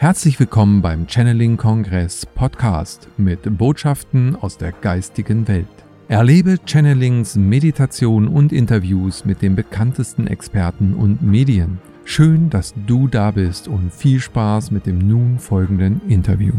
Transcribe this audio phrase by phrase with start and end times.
[0.00, 5.66] Herzlich willkommen beim Channeling Kongress Podcast mit Botschaften aus der geistigen Welt.
[6.08, 11.82] Erlebe Channelings, Meditation und Interviews mit den bekanntesten Experten und Medien.
[12.06, 16.54] Schön, dass du da bist und viel Spaß mit dem nun folgenden Interview.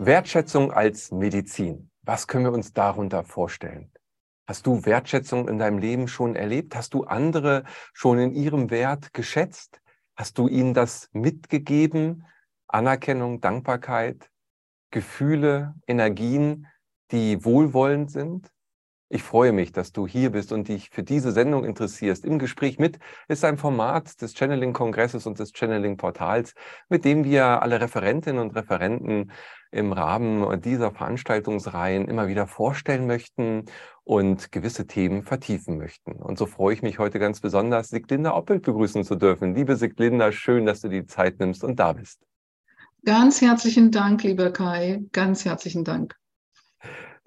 [0.00, 1.88] Wertschätzung als Medizin.
[2.02, 3.92] Was können wir uns darunter vorstellen?
[4.48, 6.74] Hast du Wertschätzung in deinem Leben schon erlebt?
[6.74, 7.62] Hast du andere
[7.92, 9.80] schon in ihrem Wert geschätzt?
[10.16, 12.24] Hast du ihnen das mitgegeben?
[12.68, 14.30] Anerkennung, Dankbarkeit,
[14.90, 16.66] Gefühle, Energien,
[17.10, 18.50] die wohlwollend sind?
[19.08, 22.24] Ich freue mich, dass du hier bist und dich für diese Sendung interessierst.
[22.24, 26.54] Im Gespräch mit ist ein Format des Channeling-Kongresses und des Channeling-Portals,
[26.88, 29.30] mit dem wir alle Referentinnen und Referenten
[29.70, 33.66] im Rahmen dieser Veranstaltungsreihen immer wieder vorstellen möchten
[34.02, 36.14] und gewisse Themen vertiefen möchten.
[36.14, 39.54] Und so freue ich mich heute ganz besonders, Siglinda Oppelt begrüßen zu dürfen.
[39.54, 42.26] Liebe Siglinda, schön, dass du die Zeit nimmst und da bist.
[43.04, 45.04] Ganz herzlichen Dank, lieber Kai.
[45.12, 46.16] Ganz herzlichen Dank.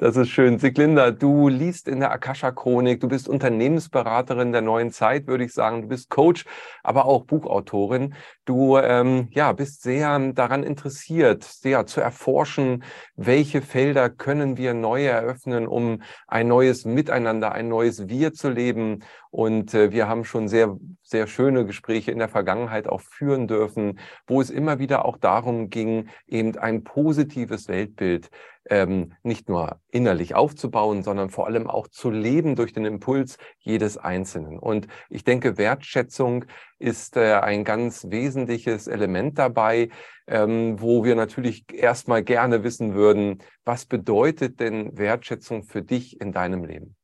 [0.02, 0.60] Das ist schön.
[0.60, 5.82] Siglinda, du liest in der Akasha-Chronik, du bist Unternehmensberaterin der neuen Zeit, würde ich sagen.
[5.82, 6.46] Du bist Coach,
[6.84, 8.16] aber auch Buchautorin.
[8.46, 12.86] Du ähm, ja, bist sehr daran interessiert, sehr zu erforschen,
[13.18, 19.04] welche Felder können wir neu eröffnen, um ein neues Miteinander, ein neues Wir zu leben.
[19.32, 24.00] Und äh, wir haben schon sehr, sehr schöne Gespräche in der Vergangenheit auch führen dürfen,
[24.28, 28.30] wo es immer wieder auch darum ging, eben ein positives Weltbild
[28.70, 33.98] ähm, nicht nur innerlich aufzubauen, sondern vor allem auch zu leben durch den Impuls jedes
[33.98, 34.58] Einzelnen.
[34.58, 36.46] Und ich denke, Wertschätzung
[36.78, 39.90] ist äh, ein ganz wesentliches Element dabei,
[40.28, 46.32] ähm, wo wir natürlich erstmal gerne wissen würden, was bedeutet denn Wertschätzung für dich in
[46.32, 46.96] deinem Leben?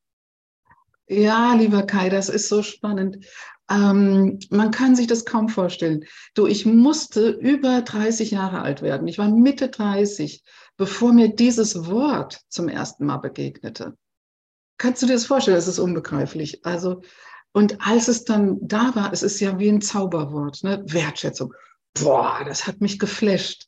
[1.08, 3.26] Ja, lieber Kai, das ist so spannend.
[3.70, 6.06] Ähm, man kann sich das kaum vorstellen.
[6.34, 9.08] Du, ich musste über 30 Jahre alt werden.
[9.08, 10.44] Ich war Mitte 30
[10.78, 13.98] bevor mir dieses Wort zum ersten Mal begegnete.
[14.78, 15.56] Kannst du dir das vorstellen?
[15.56, 16.66] Das ist unbegreiflich.
[16.66, 17.02] Also,
[17.54, 20.84] und als es dann da war, es ist ja wie ein Zauberwort, ne?
[20.86, 21.54] Wertschätzung.
[21.94, 23.68] Boah, das hat mich geflasht.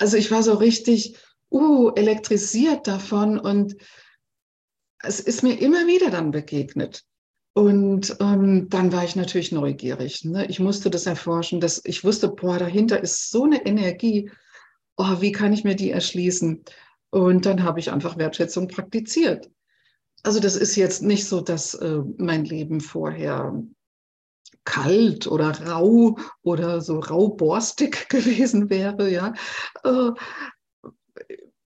[0.00, 1.16] Also ich war so richtig,
[1.52, 3.76] uh, elektrisiert davon und
[5.02, 7.04] es ist mir immer wieder dann begegnet.
[7.54, 10.24] Und ähm, dann war ich natürlich neugierig.
[10.24, 10.46] Ne?
[10.46, 11.60] Ich musste das erforschen.
[11.60, 14.30] Dass ich wusste, boah, dahinter ist so eine Energie
[14.98, 16.62] oh, wie kann ich mir die erschließen?
[17.10, 19.50] Und dann habe ich einfach Wertschätzung praktiziert.
[20.24, 23.62] Also das ist jetzt nicht so, dass äh, mein Leben vorher
[24.64, 29.10] kalt oder rau oder so rauborstig gewesen wäre.
[29.10, 29.32] Ja,
[29.84, 30.10] äh,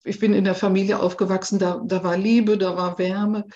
[0.05, 3.47] ich bin in der Familie aufgewachsen, da, da war Liebe, da war Wärme,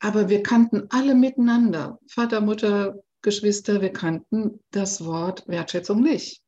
[0.00, 6.42] aber wir kannten alle miteinander, Vater, Mutter, Geschwister, wir kannten das Wort Wertschätzung nicht.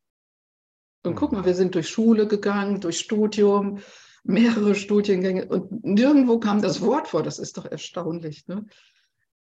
[1.03, 3.79] Und guck mal, wir sind durch Schule gegangen, durch Studium,
[4.23, 7.23] mehrere Studiengänge und nirgendwo kam das Wort vor.
[7.23, 8.45] Das ist doch erstaunlich.
[8.47, 8.65] Ne?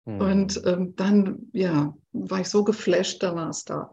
[0.04, 0.20] Mhm.
[0.20, 3.92] Und ähm, dann, ja, war ich so geflasht, da war es da.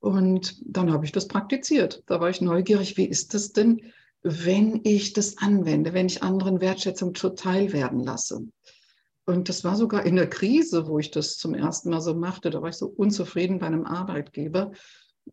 [0.00, 2.02] Und dann habe ich das praktiziert.
[2.06, 3.92] Da war ich neugierig, wie ist das denn,
[4.22, 8.46] wenn ich das anwende, wenn ich anderen Wertschätzung zuteil werden lasse.
[9.24, 12.50] Und das war sogar in der Krise, wo ich das zum ersten Mal so machte.
[12.50, 14.72] Da war ich so unzufrieden bei einem Arbeitgeber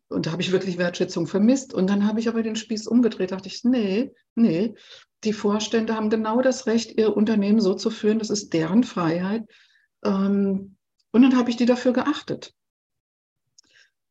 [0.07, 1.73] und da habe ich wirklich Wertschätzung vermisst.
[1.73, 4.75] Und dann habe ich aber den Spieß umgedreht, dachte ich, nee, nee,
[5.23, 9.45] die Vorstände haben genau das Recht, ihr Unternehmen so zu führen, das ist deren Freiheit.
[10.03, 10.75] Ähm,
[11.11, 12.53] und dann habe ich die dafür geachtet.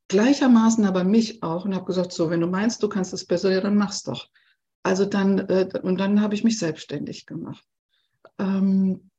[0.08, 3.52] Gleichermaßen aber mich auch und habe gesagt, so, wenn du meinst, du kannst es besser,
[3.52, 4.28] ja, dann mach's doch.
[4.84, 7.64] Also dann, äh, und dann habe ich mich selbstständig gemacht.
[8.38, 9.10] Ähm,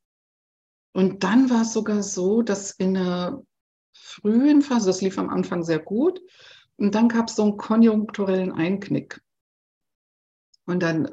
[0.92, 3.42] und dann war es sogar so, dass in der
[3.92, 6.20] frühen Phase, das lief am Anfang sehr gut,
[6.76, 9.20] und dann gab es so einen konjunkturellen Einknick.
[10.66, 11.10] Und dann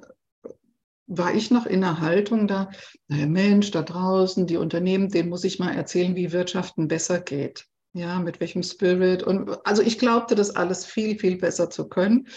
[1.08, 2.70] war ich noch in der Haltung da,
[3.08, 7.66] naja Mensch, da draußen, die Unternehmen, denen muss ich mal erzählen, wie Wirtschaften besser geht.
[7.94, 9.24] Ja, mit welchem Spirit.
[9.24, 12.28] Und also ich glaubte, das alles viel, viel besser zu können.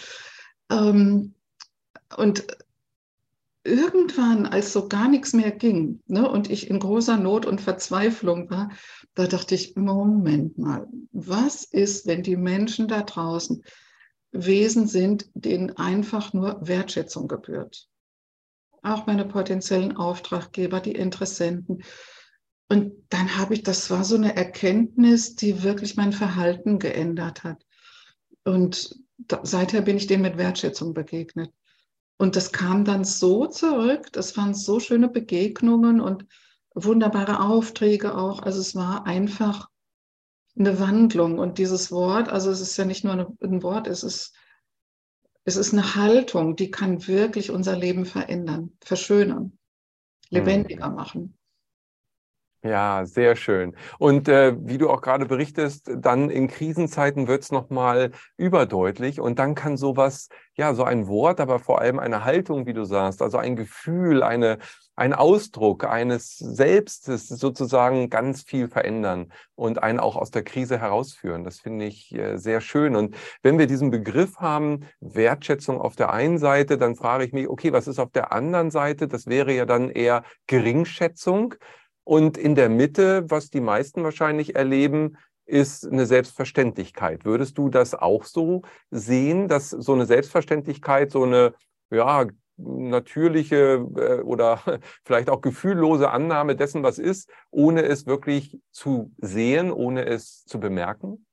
[0.69, 1.33] Ähm,
[2.15, 2.47] und
[3.67, 8.49] irgendwann, als so gar nichts mehr ging ne, und ich in großer Not und Verzweiflung
[8.49, 8.71] war,
[9.13, 13.63] da dachte ich, Moment mal, was ist, wenn die Menschen da draußen
[14.31, 17.89] Wesen sind, denen einfach nur Wertschätzung gebührt?
[18.83, 21.83] Auch meine potenziellen Auftraggeber, die Interessenten.
[22.69, 27.65] Und dann habe ich, das war so eine Erkenntnis, die wirklich mein Verhalten geändert hat.
[28.45, 31.51] Und da, seither bin ich dem mit Wertschätzung begegnet.
[32.17, 34.11] Und das kam dann so zurück.
[34.11, 36.25] Das waren so schöne Begegnungen und
[36.75, 38.41] wunderbare Aufträge auch.
[38.41, 39.69] Also es war einfach
[40.57, 41.39] eine Wandlung.
[41.39, 44.35] Und dieses Wort, also es ist ja nicht nur ein Wort, es ist
[45.49, 49.57] Es ist eine Haltung, die kann wirklich unser Leben verändern, verschönern,
[50.29, 51.37] lebendiger machen.
[52.63, 53.75] Ja, sehr schön.
[53.99, 59.37] Und äh, wie du auch gerade berichtest, dann in Krisenzeiten wird es nochmal überdeutlich und
[59.37, 63.21] dann kann sowas, ja, so ein Wort, aber vor allem eine Haltung, wie du sagst,
[63.21, 64.57] also ein Gefühl, eine,
[64.95, 71.43] ein Ausdruck eines Selbstes sozusagen ganz viel verändern und einen auch aus der Krise herausführen.
[71.43, 72.95] Das finde ich äh, sehr schön.
[72.95, 77.47] Und wenn wir diesen Begriff haben, Wertschätzung auf der einen Seite, dann frage ich mich,
[77.47, 79.07] okay, was ist auf der anderen Seite?
[79.07, 81.53] Das wäre ja dann eher Geringschätzung.
[82.07, 87.25] Und in der Mitte, was die meisten wahrscheinlich erleben, ist eine Selbstverständlichkeit.
[87.25, 88.61] Würdest du das auch so
[88.91, 91.53] sehen, dass so eine Selbstverständlichkeit, so eine
[91.91, 92.25] ja,
[92.55, 94.61] natürliche äh, oder
[95.03, 100.61] vielleicht auch gefühllose Annahme dessen, was ist, ohne es wirklich zu sehen, ohne es zu
[100.61, 101.25] bemerken?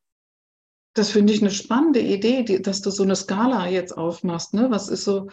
[0.94, 4.54] Das finde ich eine spannende Idee, dass du so eine Skala jetzt aufmachst.
[4.54, 4.72] Ne?
[4.72, 5.28] Was ist so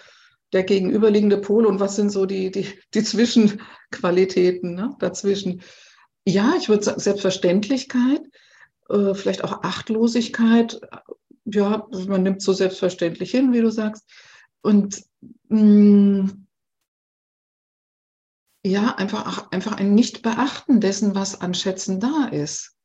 [0.53, 5.62] der gegenüberliegende Pol und was sind so die, die, die Zwischenqualitäten ne, dazwischen.
[6.25, 8.21] Ja, ich würde sagen, Selbstverständlichkeit,
[8.89, 10.80] äh, vielleicht auch Achtlosigkeit.
[11.45, 14.07] Ja, man nimmt so selbstverständlich hin, wie du sagst.
[14.62, 15.03] Und
[15.50, 16.48] mh, mm,
[18.63, 22.75] ja, einfach, einfach ein Nicht-Beachten dessen, was an Schätzen da ist.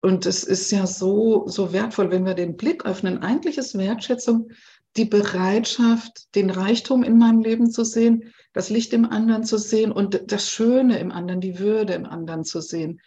[0.00, 3.18] Und es ist ja so, so wertvoll, wenn wir den Blick öffnen.
[3.18, 4.50] Eigentlich ist Wertschätzung
[4.96, 9.90] die Bereitschaft, den Reichtum in meinem Leben zu sehen, das Licht im anderen zu sehen
[9.92, 13.00] und das Schöne im anderen, die Würde im anderen zu sehen.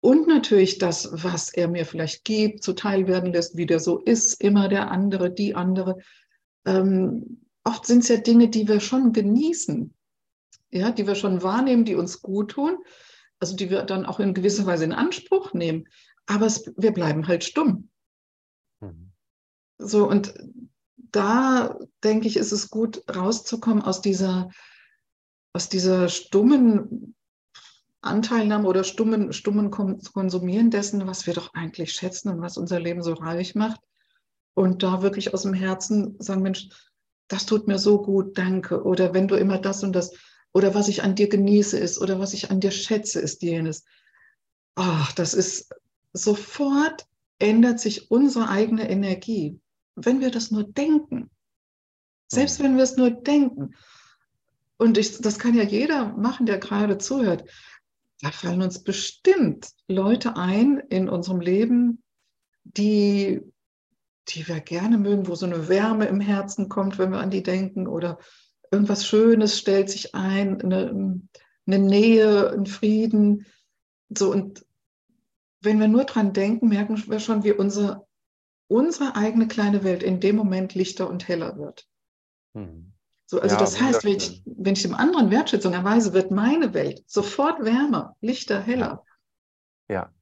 [0.00, 4.40] Und natürlich das, was er mir vielleicht gibt, zuteil werden lässt, wie der so ist,
[4.42, 5.98] immer der andere, die andere.
[6.64, 9.94] Ähm, oft sind es ja Dinge, die wir schon genießen,
[10.70, 12.78] ja, die wir schon wahrnehmen, die uns gut tun,
[13.38, 15.86] also die wir dann auch in gewisser Weise in Anspruch nehmen.
[16.26, 17.88] Aber es, wir bleiben halt stumm.
[18.80, 19.12] Mhm.
[19.78, 20.34] So, und
[21.12, 24.50] da denke ich, ist es gut, rauszukommen aus dieser,
[25.52, 27.14] aus dieser stummen
[28.00, 33.02] Anteilnahme oder stummen, stummen Konsumieren dessen, was wir doch eigentlich schätzen und was unser Leben
[33.02, 33.80] so reich macht.
[34.54, 36.68] Und da wirklich aus dem Herzen sagen, Mensch,
[37.28, 38.82] das tut mir so gut, danke.
[38.82, 40.12] Oder wenn du immer das und das,
[40.52, 43.84] oder was ich an dir genieße ist, oder was ich an dir schätze ist jenes.
[44.74, 45.72] Ach, das ist
[46.12, 47.06] sofort
[47.38, 49.60] ändert sich unsere eigene Energie
[49.94, 51.30] wenn wir das nur denken,
[52.28, 52.64] selbst mhm.
[52.64, 53.74] wenn wir es nur denken,
[54.78, 57.44] und ich, das kann ja jeder machen, der gerade zuhört,
[58.20, 62.02] da fallen uns bestimmt Leute ein in unserem Leben,
[62.64, 63.40] die,
[64.28, 67.42] die wir gerne mögen, wo so eine Wärme im Herzen kommt, wenn wir an die
[67.42, 68.18] denken, oder
[68.70, 71.20] irgendwas Schönes stellt sich ein, eine,
[71.66, 73.46] eine Nähe, ein Frieden.
[74.16, 74.64] So, und
[75.60, 78.06] wenn wir nur dran denken, merken wir schon, wie unser
[78.68, 81.86] unsere eigene kleine Welt in dem Moment lichter und heller wird.
[82.54, 82.92] Hm.
[83.26, 86.74] So, also ja, das heißt, wenn ich, wenn ich dem anderen Wertschätzung erweise, wird meine
[86.74, 89.04] Welt sofort wärmer, lichter, heller.
[89.88, 90.12] Ja.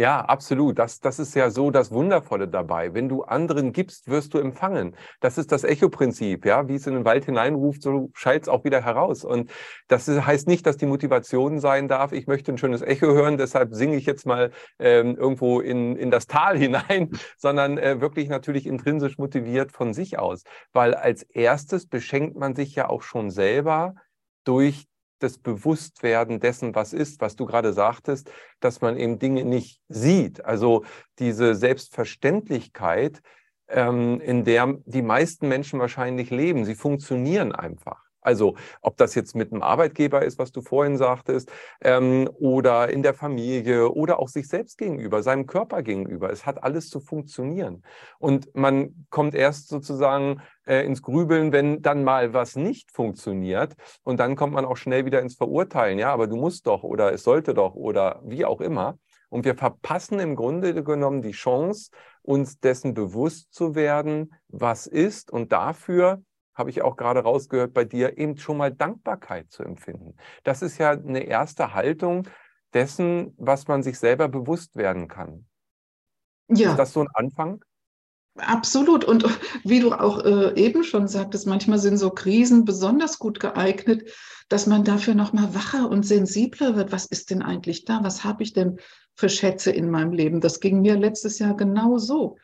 [0.00, 0.78] Ja, absolut.
[0.78, 2.94] Das, das ist ja so das Wundervolle dabei.
[2.94, 4.96] Wenn du anderen gibst, wirst du empfangen.
[5.20, 6.66] Das ist das Echo-Prinzip, ja.
[6.68, 9.24] Wie es in den Wald hineinruft, so schallt es auch wieder heraus.
[9.24, 9.50] Und
[9.88, 13.74] das heißt nicht, dass die Motivation sein darf, ich möchte ein schönes Echo hören, deshalb
[13.74, 18.66] singe ich jetzt mal ähm, irgendwo in, in das Tal hinein, sondern äh, wirklich natürlich
[18.66, 20.44] intrinsisch motiviert von sich aus.
[20.72, 23.94] Weil als erstes beschenkt man sich ja auch schon selber
[24.44, 24.86] durch
[25.22, 30.44] das Bewusstwerden dessen, was ist, was du gerade sagtest, dass man eben Dinge nicht sieht.
[30.44, 30.84] Also
[31.18, 33.20] diese Selbstverständlichkeit,
[33.68, 38.09] ähm, in der die meisten Menschen wahrscheinlich leben, sie funktionieren einfach.
[38.20, 41.50] Also ob das jetzt mit einem Arbeitgeber ist, was du vorhin sagtest,
[41.80, 46.30] ähm, oder in der Familie oder auch sich selbst gegenüber, seinem Körper gegenüber.
[46.30, 47.82] Es hat alles zu funktionieren.
[48.18, 53.74] Und man kommt erst sozusagen äh, ins Grübeln, wenn dann mal was nicht funktioniert.
[54.02, 55.98] Und dann kommt man auch schnell wieder ins Verurteilen.
[55.98, 58.98] Ja, aber du musst doch oder es sollte doch oder wie auch immer.
[59.30, 61.90] Und wir verpassen im Grunde genommen die Chance,
[62.22, 66.22] uns dessen bewusst zu werden, was ist und dafür
[66.54, 70.14] habe ich auch gerade rausgehört bei dir, eben schon mal Dankbarkeit zu empfinden.
[70.44, 72.28] Das ist ja eine erste Haltung
[72.74, 75.46] dessen, was man sich selber bewusst werden kann.
[76.48, 76.70] Ja.
[76.70, 77.64] Ist das so ein Anfang?
[78.36, 79.04] Absolut.
[79.04, 79.24] Und
[79.64, 84.10] wie du auch äh, eben schon sagtest, manchmal sind so Krisen besonders gut geeignet,
[84.48, 86.92] dass man dafür nochmal wacher und sensibler wird.
[86.92, 88.02] Was ist denn eigentlich da?
[88.02, 88.78] Was habe ich denn
[89.14, 90.40] für Schätze in meinem Leben?
[90.40, 92.36] Das ging mir letztes Jahr genau so.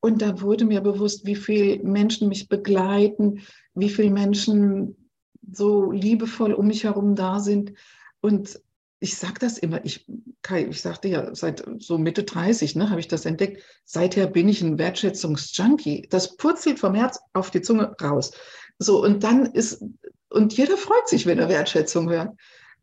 [0.00, 3.40] Und da wurde mir bewusst, wie viele Menschen mich begleiten,
[3.74, 5.10] wie viele Menschen
[5.50, 7.72] so liebevoll um mich herum da sind.
[8.20, 8.60] Und
[8.98, 10.06] ich sage das immer, ich,
[10.50, 13.62] ich sagte ja, seit so Mitte 30 ne, habe ich das entdeckt.
[13.84, 16.06] Seither bin ich ein Wertschätzungsjunkie.
[16.10, 18.32] Das purzelt vom Herz auf die Zunge raus.
[18.78, 19.84] So, und dann ist,
[20.30, 22.36] und jeder freut sich, wenn er Wertschätzung hört.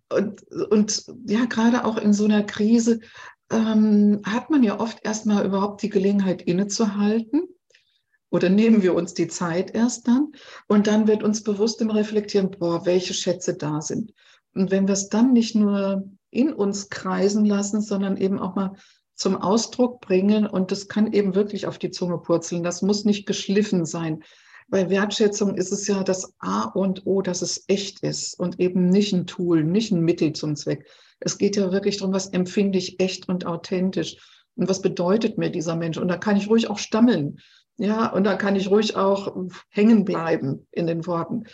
[0.09, 2.99] Und, und ja, gerade auch in so einer Krise
[3.53, 7.43] ähm, hat man ja oft erstmal überhaupt die Gelegenheit innezuhalten.
[8.29, 10.31] Oder nehmen wir uns die Zeit erst dann
[10.67, 14.11] und dann wird uns bewusst im Reflektieren, boah, welche Schätze da sind.
[14.55, 18.73] Und wenn wir es dann nicht nur in uns kreisen lassen, sondern eben auch mal
[19.13, 22.63] zum Ausdruck bringen und das kann eben wirklich auf die Zunge purzeln.
[22.63, 24.23] Das muss nicht geschliffen sein.
[24.67, 28.89] Bei Wertschätzung ist es ja das A und O, dass es echt ist und eben
[28.89, 30.87] nicht ein Tool, nicht ein Mittel zum Zweck.
[31.23, 34.17] Es geht ja wirklich darum, was empfinde ich echt und authentisch
[34.55, 35.97] und was bedeutet mir dieser Mensch.
[35.97, 37.39] Und da kann ich ruhig auch stammeln.
[37.77, 39.35] Ja, und da kann ich ruhig auch
[39.69, 41.45] hängen bleiben in den Worten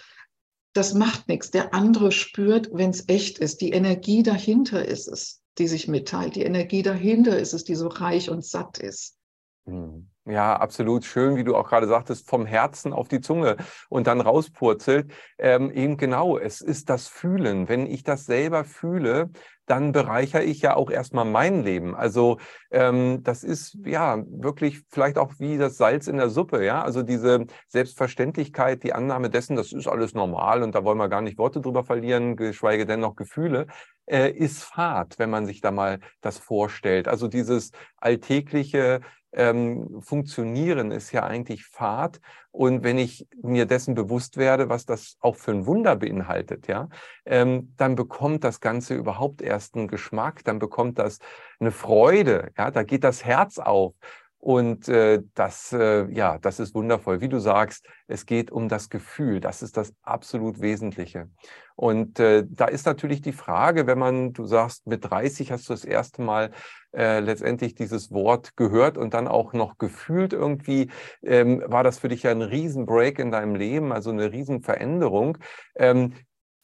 [0.74, 1.52] das macht nichts.
[1.52, 3.62] Der andere spürt, wenn es echt ist.
[3.62, 6.36] Die Energie dahinter ist es, die sich mitteilt.
[6.36, 9.18] Die Energie dahinter ist es, die so reich und satt ist.
[9.66, 10.10] Hm.
[10.26, 13.58] Ja, absolut schön, wie du auch gerade sagtest, vom Herzen auf die Zunge
[13.90, 15.12] und dann rauspurzelt.
[15.40, 17.68] Ähm, eben genau, es ist das Fühlen.
[17.68, 19.32] Wenn ich das selber fühle,
[19.70, 21.96] dann bereichere ich ja auch erstmal mein Leben.
[21.96, 22.40] Also
[22.72, 26.82] ähm, das ist ja wirklich vielleicht auch wie das Salz in der Suppe, ja.
[26.82, 31.22] Also diese Selbstverständlichkeit, die Annahme dessen, das ist alles normal und da wollen wir gar
[31.22, 33.68] nicht Worte drüber verlieren, geschweige denn noch Gefühle,
[34.08, 37.08] äh, ist Fahrt, wenn man sich da mal das vorstellt.
[37.08, 42.20] Also dieses alltägliche ähm, Funktionieren ist ja eigentlich Fahrt.
[42.52, 46.90] Und wenn ich mir dessen bewusst werde, was das auch für ein Wunder beinhaltet, ja,
[47.26, 51.20] ähm, dann bekommt das Ganze überhaupt erst einen Geschmack, dann bekommt das
[51.60, 53.94] eine Freude, ja, da geht das Herz auf.
[54.42, 57.20] Und äh, das, äh, ja, das ist wundervoll.
[57.20, 59.42] Wie du sagst, es geht um das Gefühl.
[59.42, 61.30] Das ist das absolut Wesentliche.
[61.76, 65.74] Und äh, da ist natürlich die Frage, wenn man, du sagst, mit 30 hast du
[65.74, 66.52] das erste Mal
[66.94, 70.90] äh, letztendlich dieses Wort gehört und dann auch noch gefühlt irgendwie,
[71.22, 75.38] ähm, war das für dich ja ein Riesenbreak in deinem Leben, also eine Riesenveränderung.
[75.76, 76.14] Ähm,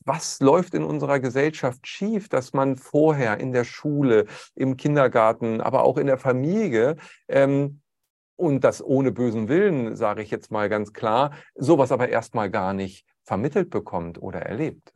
[0.05, 5.84] was läuft in unserer Gesellschaft schief, dass man vorher in der Schule, im Kindergarten, aber
[5.84, 6.96] auch in der Familie
[7.27, 7.82] ähm,
[8.36, 12.74] und das ohne bösen Willen, sage ich jetzt mal ganz klar, sowas aber erstmal gar
[12.74, 14.94] nicht vermittelt bekommt oder erlebt.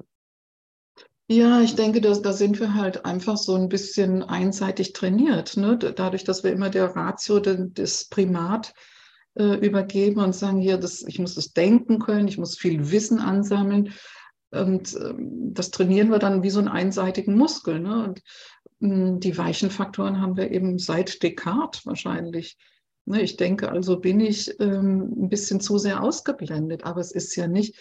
[1.32, 5.58] Ja, ich denke, dass, da sind wir halt einfach so ein bisschen einseitig trainiert.
[5.58, 5.78] Ne?
[5.78, 8.74] Dadurch, dass wir immer der Ratio, des Primat
[9.36, 13.20] äh, übergeben und sagen, hier, das, ich muss das denken können, ich muss viel Wissen
[13.20, 13.94] ansammeln.
[14.50, 17.80] Und ähm, das trainieren wir dann wie so einen einseitigen Muskel.
[17.80, 18.06] Ne?
[18.06, 18.22] Und
[18.80, 22.58] mh, hm, die weichen Faktoren haben wir eben seit Descartes wahrscheinlich.
[23.06, 23.22] Ne?
[23.22, 27.48] Ich denke, also bin ich ähm, ein bisschen zu sehr ausgeblendet, aber es ist ja
[27.48, 27.76] nicht.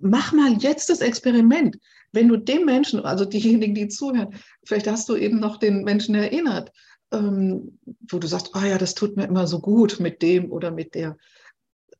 [0.00, 1.78] Mach mal jetzt das Experiment.
[2.12, 4.34] Wenn du dem Menschen, also diejenigen, die zuhören,
[4.64, 6.72] vielleicht hast du eben noch den Menschen erinnert,
[7.12, 7.78] ähm,
[8.10, 10.94] wo du sagst, oh ja, das tut mir immer so gut mit dem oder mit
[10.94, 11.16] der.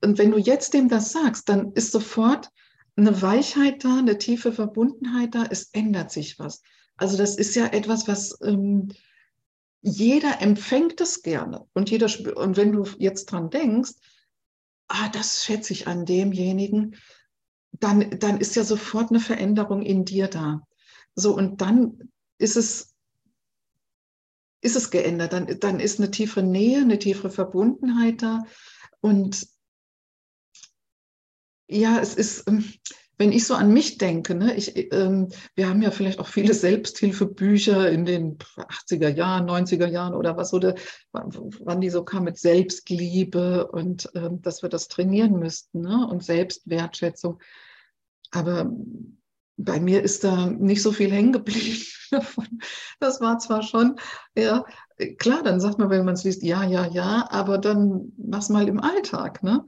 [0.02, 2.48] Und wenn du jetzt dem das sagst, dann ist sofort
[2.96, 6.62] eine Weichheit da, eine tiefe Verbundenheit da, es ändert sich was.
[6.96, 8.88] Also das ist ja etwas, was ähm,
[9.80, 13.92] jeder empfängt es gerne und jeder und wenn du jetzt dran denkst,
[14.88, 16.96] ah, das schätze ich an demjenigen,
[17.72, 20.66] dann, dann ist ja sofort eine Veränderung in dir da.
[21.14, 22.88] So und dann ist es
[24.64, 28.44] ist es geändert, dann, dann ist eine tiefere Nähe, eine tiefere Verbundenheit da
[29.00, 29.48] und
[31.66, 32.64] ja, es ist, ähm,
[33.18, 36.54] wenn ich so an mich denke, ne, ich, ähm, wir haben ja vielleicht auch viele
[36.54, 40.74] Selbsthilfebücher in den 80er Jahren, 90er Jahren oder was, oder
[41.12, 46.24] wann die so kam mit Selbstliebe und ähm, dass wir das trainieren müssten ne, und
[46.24, 47.40] Selbstwertschätzung.
[48.32, 48.70] Aber
[49.56, 52.60] bei mir ist da nicht so viel hängen geblieben davon.
[52.98, 53.96] Das war zwar schon,
[54.36, 54.64] ja,
[55.18, 58.68] klar, dann sagt man, wenn man es liest, ja, ja, ja, aber dann mach's mal
[58.68, 59.64] im Alltag, ne?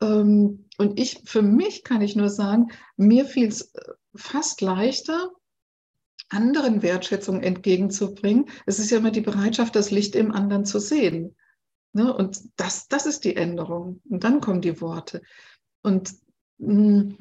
[0.00, 5.30] Ähm, und ich, für mich kann ich nur sagen, mir fiel es äh, fast leichter,
[6.28, 8.46] anderen Wertschätzung entgegenzubringen.
[8.66, 11.36] Es ist ja immer die Bereitschaft, das Licht im anderen zu sehen.
[11.92, 12.12] Ne?
[12.12, 14.00] Und das, das ist die Änderung.
[14.08, 15.22] Und dann kommen die Worte.
[15.82, 16.14] Und,
[16.58, 17.12] mm,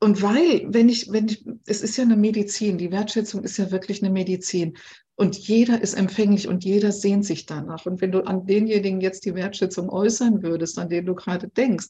[0.00, 3.70] und weil, wenn ich, wenn ich, es ist ja eine Medizin, die Wertschätzung ist ja
[3.70, 4.78] wirklich eine Medizin.
[5.16, 7.86] Und jeder ist empfänglich und jeder sehnt sich danach.
[7.86, 11.88] Und wenn du an denjenigen jetzt die Wertschätzung äußern würdest, an den du gerade denkst,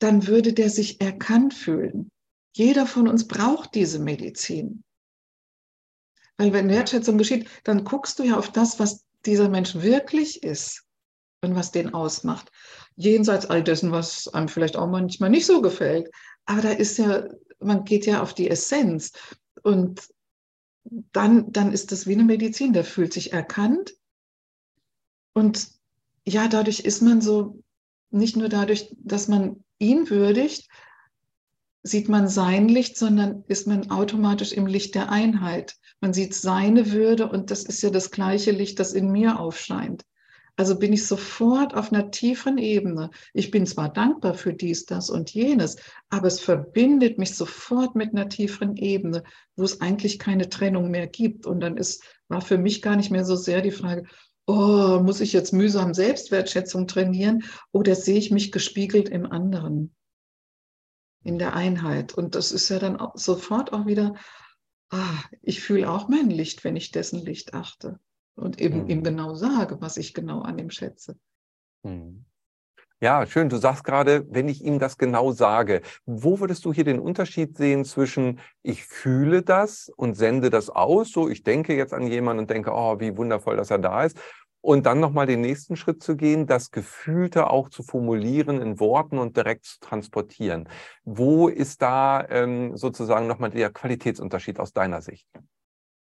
[0.00, 2.10] dann würde der sich erkannt fühlen.
[2.54, 4.82] Jeder von uns braucht diese Medizin.
[6.36, 10.84] Weil wenn Wertschätzung geschieht, dann guckst du ja auf das, was dieser Mensch wirklich ist
[11.42, 12.50] und was den ausmacht.
[12.96, 16.10] Jenseits all dessen, was einem vielleicht auch manchmal nicht so gefällt.
[16.46, 17.28] Aber da ist ja,
[17.60, 19.12] man geht ja auf die Essenz.
[19.62, 20.08] und
[21.12, 23.94] dann, dann ist das wie eine Medizin, der fühlt sich erkannt.
[25.32, 25.68] Und
[26.26, 27.62] ja, dadurch ist man so,
[28.10, 30.68] nicht nur dadurch, dass man ihn würdigt,
[31.82, 35.76] sieht man sein Licht, sondern ist man automatisch im Licht der Einheit.
[36.00, 40.04] Man sieht seine Würde und das ist ja das gleiche Licht, das in mir aufscheint.
[40.56, 43.10] Also bin ich sofort auf einer tieferen Ebene.
[43.32, 45.76] Ich bin zwar dankbar für dies, das und jenes,
[46.10, 49.24] aber es verbindet mich sofort mit einer tieferen Ebene,
[49.56, 51.46] wo es eigentlich keine Trennung mehr gibt.
[51.46, 54.04] Und dann ist, war für mich gar nicht mehr so sehr die Frage,
[54.46, 59.94] oh, muss ich jetzt mühsam Selbstwertschätzung trainieren oder sehe ich mich gespiegelt im anderen,
[61.24, 62.12] in der Einheit?
[62.12, 64.16] Und das ist ja dann auch sofort auch wieder,
[64.90, 67.98] ah, ich fühle auch mein Licht, wenn ich dessen Licht achte
[68.34, 68.90] und eben mhm.
[68.90, 71.16] ihm genau sage, was ich genau an ihm schätze.
[71.82, 72.24] Mhm.
[73.00, 73.48] Ja, schön.
[73.48, 75.82] Du sagst gerade, wenn ich ihm das genau sage.
[76.06, 81.10] Wo würdest du hier den Unterschied sehen zwischen ich fühle das und sende das aus,
[81.10, 84.16] so ich denke jetzt an jemanden und denke, oh, wie wundervoll, dass er da ist,
[84.62, 89.18] und dann nochmal den nächsten Schritt zu gehen, das Gefühlte auch zu formulieren in Worten
[89.18, 90.68] und direkt zu transportieren.
[91.04, 95.26] Wo ist da ähm, sozusagen nochmal der Qualitätsunterschied aus deiner Sicht?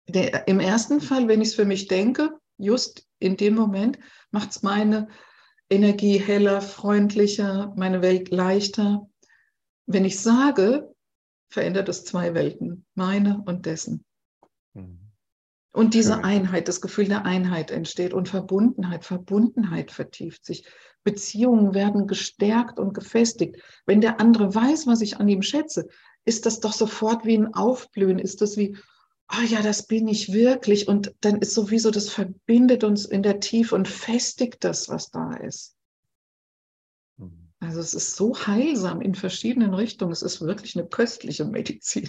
[0.09, 3.99] Der, Im ersten Fall, wenn ich es für mich denke, just in dem Moment
[4.30, 5.09] macht es meine
[5.71, 9.09] Energie heller, freundlicher, meine Welt leichter.
[9.87, 10.92] Wenn ich sage,
[11.49, 14.04] verändert es zwei Welten, meine und dessen.
[14.75, 14.99] Mhm.
[15.75, 16.25] Und diese Schön.
[16.25, 20.66] Einheit, das Gefühl der Einheit entsteht und Verbundenheit, Verbundenheit vertieft sich.
[21.02, 23.56] Beziehungen werden gestärkt und gefestigt.
[23.87, 25.88] Wenn der andere weiß, was ich an ihm schätze,
[26.25, 28.76] ist das doch sofort wie ein Aufblühen, ist das wie,
[29.35, 30.89] oh ja, das bin ich wirklich.
[30.89, 35.35] Und dann ist sowieso, das verbindet uns in der Tiefe und festigt das, was da
[35.35, 35.77] ist.
[37.17, 37.53] Mhm.
[37.61, 40.12] Also es ist so heilsam in verschiedenen Richtungen.
[40.12, 42.09] Es ist wirklich eine köstliche Medizin.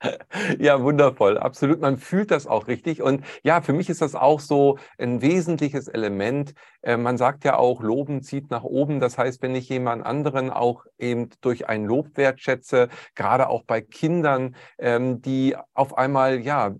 [0.58, 1.80] Ja, wundervoll, absolut.
[1.80, 3.02] Man fühlt das auch richtig.
[3.02, 6.54] Und ja, für mich ist das auch so ein wesentliches Element.
[6.82, 9.00] Äh, man sagt ja auch, Loben zieht nach oben.
[9.00, 13.80] Das heißt, wenn ich jemand anderen auch eben durch ein Lob wertschätze, gerade auch bei
[13.80, 16.74] Kindern, ähm, die auf einmal, ja,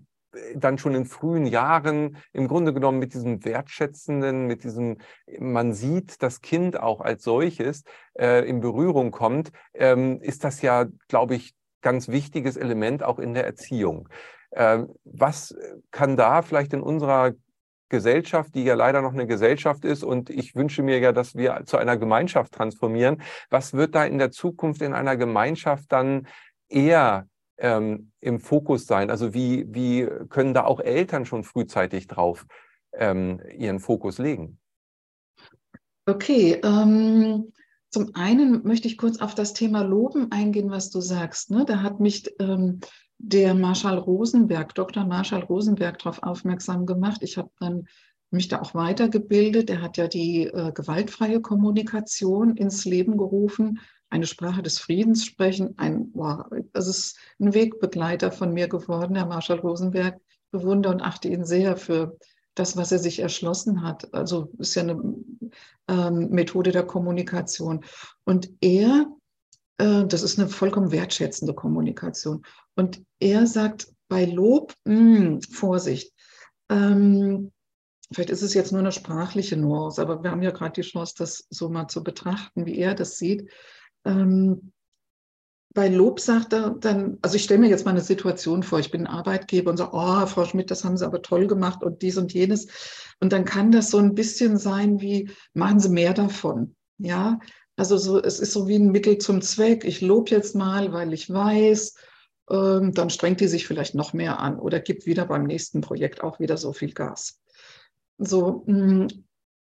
[0.55, 4.97] dann schon in frühen Jahren im Grunde genommen mit diesem wertschätzenden, mit diesem,
[5.39, 10.85] man sieht das Kind auch als solches äh, in Berührung kommt, ähm, ist das ja,
[11.07, 14.09] glaube ich, ganz wichtiges Element auch in der Erziehung.
[14.51, 15.55] Ähm, was
[15.91, 17.33] kann da vielleicht in unserer
[17.89, 21.63] Gesellschaft, die ja leider noch eine Gesellschaft ist und ich wünsche mir ja, dass wir
[21.65, 23.21] zu einer Gemeinschaft transformieren.
[23.49, 26.27] Was wird da in der Zukunft in einer Gemeinschaft dann
[26.67, 29.09] eher ähm, im Fokus sein?
[29.09, 32.45] Also wie, wie können da auch Eltern schon frühzeitig drauf
[32.93, 34.59] ähm, ihren Fokus legen?
[36.05, 37.51] Okay, ähm,
[37.89, 41.51] zum einen möchte ich kurz auf das Thema Loben eingehen, was du sagst.
[41.51, 41.65] Ne?
[41.65, 42.79] Da hat mich ähm,
[43.17, 45.05] der Marschall Rosenberg, Dr.
[45.05, 47.23] Marschall Rosenberg, darauf aufmerksam gemacht.
[47.23, 47.87] Ich habe dann
[48.29, 49.69] mich da auch weitergebildet.
[49.69, 55.73] Er hat ja die äh, gewaltfreie Kommunikation ins Leben gerufen, eine Sprache des Friedens sprechen.
[55.77, 60.17] Ein, wow, das ist ein Wegbegleiter von mir geworden, Herr Marschall Rosenberg.
[60.17, 62.17] Ich bewundere und achte ihn sehr für
[62.57, 64.13] das, was er sich erschlossen hat.
[64.13, 65.01] Also ist ja eine
[65.87, 67.85] ähm, Methode der Kommunikation.
[68.25, 69.05] Und er,
[69.77, 72.43] äh, das ist eine vollkommen wertschätzende Kommunikation.
[72.75, 76.13] Und er sagt bei Lob, mh, hm, Vorsicht.
[76.69, 77.51] Ähm,
[78.11, 81.15] vielleicht ist es jetzt nur eine sprachliche Nuance, aber wir haben ja gerade die Chance,
[81.17, 83.49] das so mal zu betrachten, wie er das sieht.
[84.05, 84.71] Ähm,
[85.77, 88.89] bei Lob sagt er dann, also ich stelle mir jetzt mal eine Situation vor, ich
[88.89, 92.17] bin Arbeitgeber und sage, oh, Frau Schmidt, das haben Sie aber toll gemacht und dies
[92.17, 92.65] und jenes.
[93.19, 96.75] Und dann kann das so ein bisschen sein wie, machen Sie mehr davon.
[96.97, 97.39] Ja,
[97.75, 99.85] also so, es ist so wie ein Mittel zum Zweck.
[99.85, 101.93] Ich lobe jetzt mal, weil ich weiß,
[102.49, 106.23] ähm, dann strengt die sich vielleicht noch mehr an oder gibt wieder beim nächsten Projekt
[106.23, 107.39] auch wieder so viel Gas.
[108.17, 109.07] So, mh, mm,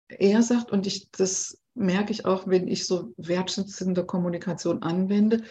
[0.09, 5.43] er sagt, und ich, das merke ich auch, wenn ich so wertschätzende Kommunikation anwende,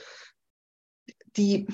[1.37, 1.67] die,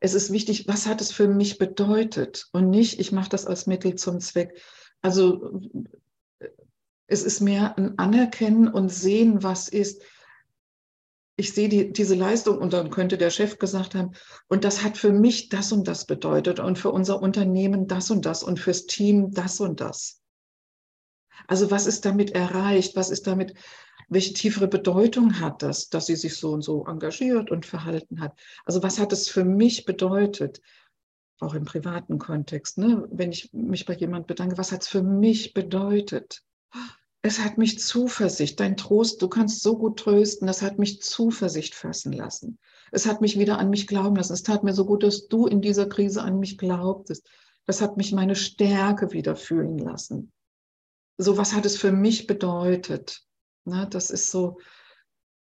[0.00, 3.66] es ist wichtig, was hat es für mich bedeutet und nicht, ich mache das als
[3.66, 4.60] Mittel zum Zweck.
[5.02, 5.60] Also
[7.06, 10.02] es ist mehr ein Anerkennen und Sehen, was ist.
[11.36, 14.12] Ich sehe die, diese Leistung und dann könnte der Chef gesagt haben,
[14.48, 18.24] und das hat für mich das und das bedeutet und für unser Unternehmen das und
[18.24, 20.23] das und fürs Team das und das.
[21.46, 22.96] Also was ist damit erreicht?
[22.96, 23.54] Was ist damit
[24.08, 28.38] welche tiefere Bedeutung hat das, dass sie sich so und so engagiert und verhalten hat?
[28.64, 30.60] Also was hat es für mich bedeutet?
[31.40, 33.08] Auch im privaten Kontext, ne?
[33.10, 36.42] wenn ich mich bei jemand bedanke, was hat es für mich bedeutet?
[37.26, 41.74] es hat mich Zuversicht, dein Trost, du kannst so gut trösten, das hat mich Zuversicht
[41.74, 42.58] fassen lassen.
[42.92, 44.34] Es hat mich wieder an mich glauben lassen.
[44.34, 47.26] Es tat mir so gut, dass du in dieser Krise an mich glaubtest.
[47.64, 50.32] Das hat mich meine Stärke wieder fühlen lassen.
[51.16, 53.22] So was hat es für mich bedeutet?
[53.64, 54.58] Ne, das ist so,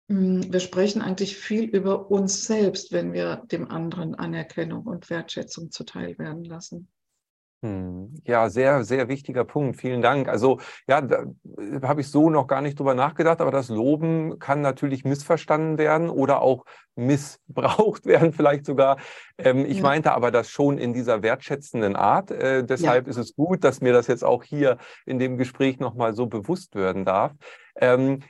[0.09, 5.71] hm, wir sprechen eigentlich viel über uns selbst, wenn wir dem anderen Anerkennung und Wertschätzung
[5.71, 6.88] zuteil werden lassen.
[7.62, 9.81] Hm, ja, sehr, sehr wichtiger Punkt.
[9.81, 10.29] Vielen Dank.
[10.29, 14.38] Also ja, da äh, habe ich so noch gar nicht drüber nachgedacht, aber das Loben
[14.38, 16.66] kann natürlich missverstanden werden oder auch
[16.97, 18.99] missbraucht werden, vielleicht sogar.
[19.38, 19.83] Ähm, ich ja.
[19.83, 22.31] meinte aber das schon in dieser wertschätzenden Art.
[22.31, 23.11] Äh, deshalb ja.
[23.11, 26.75] ist es gut, dass mir das jetzt auch hier in dem Gespräch nochmal so bewusst
[26.75, 27.33] werden darf.
[27.79, 28.21] Ähm,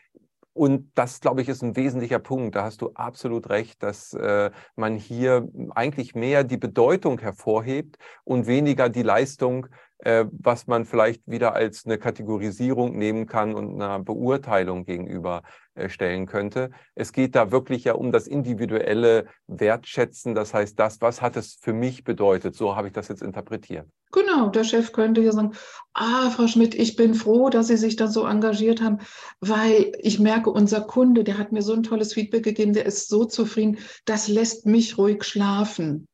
[0.56, 2.56] und das, glaube ich, ist ein wesentlicher Punkt.
[2.56, 8.46] Da hast du absolut recht, dass äh, man hier eigentlich mehr die Bedeutung hervorhebt und
[8.46, 9.66] weniger die Leistung,
[10.04, 15.42] was man vielleicht wieder als eine Kategorisierung nehmen kann und einer Beurteilung gegenüber
[15.74, 16.70] äh, könnte.
[16.94, 20.34] Es geht da wirklich ja um das individuelle Wertschätzen.
[20.34, 22.54] Das heißt, das, was hat es für mich bedeutet?
[22.54, 23.86] So habe ich das jetzt interpretiert.
[24.12, 25.52] Genau, der Chef könnte ja sagen,
[25.92, 28.98] ah, Frau Schmidt, ich bin froh, dass Sie sich da so engagiert haben,
[29.40, 33.08] weil ich merke, unser Kunde, der hat mir so ein tolles Feedback gegeben, der ist
[33.08, 36.06] so zufrieden, das lässt mich ruhig schlafen.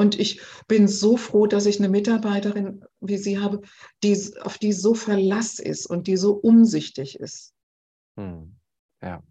[0.00, 3.60] Und ich bin so froh, dass ich eine Mitarbeiterin wie Sie habe,
[4.02, 7.52] die, auf die so Verlass ist und die so umsichtig ist.
[8.16, 8.56] Hm.
[9.02, 9.22] Ja.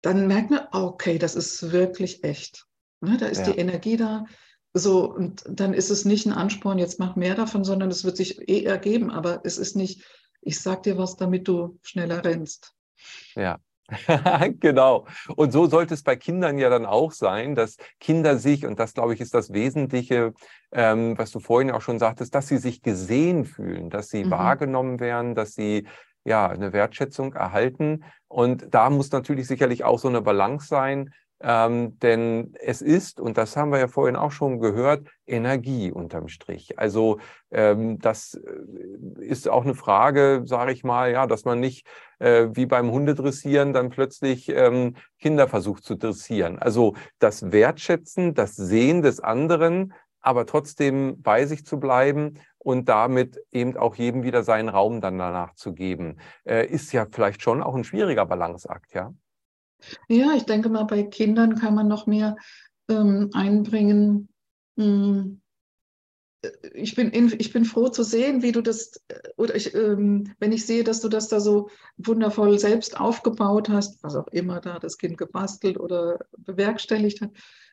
[0.00, 2.66] Dann merkt man, okay, das ist wirklich echt.
[3.02, 3.52] Ne, da ist ja.
[3.52, 4.24] die Energie da.
[4.72, 8.16] So, und dann ist es nicht ein Ansporn, jetzt mach mehr davon, sondern es wird
[8.16, 9.10] sich eh ergeben.
[9.10, 10.06] Aber es ist nicht,
[10.40, 12.72] ich sag dir was, damit du schneller rennst.
[13.34, 13.60] Ja,
[14.60, 15.06] genau.
[15.36, 18.94] Und so sollte es bei Kindern ja dann auch sein, dass Kinder sich, und das
[18.94, 20.32] glaube ich ist das Wesentliche,
[20.72, 24.30] ähm, was du vorhin auch schon sagtest, dass sie sich gesehen fühlen, dass sie mhm.
[24.30, 25.86] wahrgenommen werden, dass sie
[26.24, 28.04] ja, eine Wertschätzung erhalten.
[28.28, 33.36] Und da muss natürlich sicherlich auch so eine Balance sein, ähm, denn es ist, und
[33.36, 36.78] das haben wir ja vorhin auch schon gehört, Energie unterm Strich.
[36.78, 37.18] Also
[37.50, 41.86] ähm, das äh, ist auch eine Frage, sage ich mal, ja, dass man nicht
[42.20, 46.60] äh, wie beim Hundedressieren dann plötzlich ähm, Kinder versucht zu dressieren.
[46.60, 53.40] Also das Wertschätzen, das Sehen des anderen, aber trotzdem bei sich zu bleiben und damit
[53.50, 57.62] eben auch jedem wieder seinen Raum dann danach zu geben, äh, ist ja vielleicht schon
[57.62, 59.12] auch ein schwieriger Balanceakt, ja?
[60.08, 62.36] Ja, ich denke mal, bei Kindern kann man noch mehr
[62.88, 64.28] ähm, einbringen.
[64.76, 65.42] Hm,
[66.74, 69.00] ich bin, in, ich bin froh zu sehen, wie du das,
[69.36, 71.68] oder ich, ähm, wenn ich sehe, dass du das da so
[71.98, 77.30] wundervoll selbst aufgebaut hast, was auch immer da das Kind gebastelt oder bewerkstelligt hat.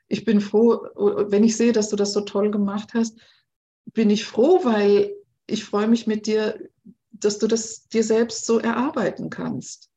[0.08, 0.88] Ich bin froh,
[1.30, 3.20] wenn ich sehe, dass du das so toll gemacht hast,
[3.94, 5.16] bin ich froh, weil
[5.48, 6.60] ich freue mich mit dir,
[7.12, 9.89] dass du das dir selbst so erarbeiten kannst.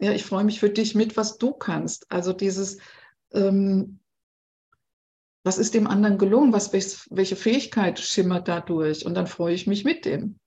[0.00, 2.10] Ja, ich freue mich für dich mit, was du kannst.
[2.10, 2.78] Also dieses,
[3.32, 4.00] ähm,
[5.44, 6.52] was ist dem anderen gelungen?
[6.52, 9.04] Was, welche Fähigkeit schimmert dadurch?
[9.04, 10.38] Und dann freue ich mich mit dem.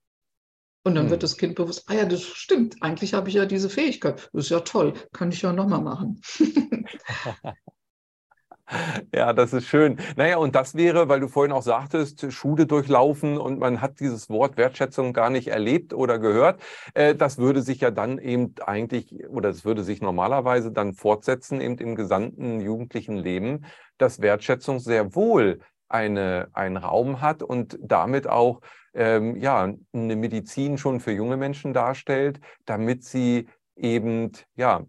[0.84, 1.10] Und dann hm.
[1.10, 4.28] wird das Kind bewusst, ah ja, das stimmt, eigentlich habe ich ja diese Fähigkeit.
[4.32, 6.20] Das ist ja toll, kann ich ja nochmal machen.
[9.14, 9.98] Ja, das ist schön.
[10.16, 14.28] Naja, und das wäre, weil du vorhin auch sagtest, Schule durchlaufen und man hat dieses
[14.28, 16.60] Wort Wertschätzung gar nicht erlebt oder gehört.
[16.94, 21.60] Äh, das würde sich ja dann eben eigentlich, oder es würde sich normalerweise dann fortsetzen,
[21.60, 23.64] eben im gesamten jugendlichen Leben,
[23.98, 28.60] dass Wertschätzung sehr wohl eine, einen Raum hat und damit auch
[28.94, 34.84] ähm, ja, eine Medizin schon für junge Menschen darstellt, damit sie eben ja,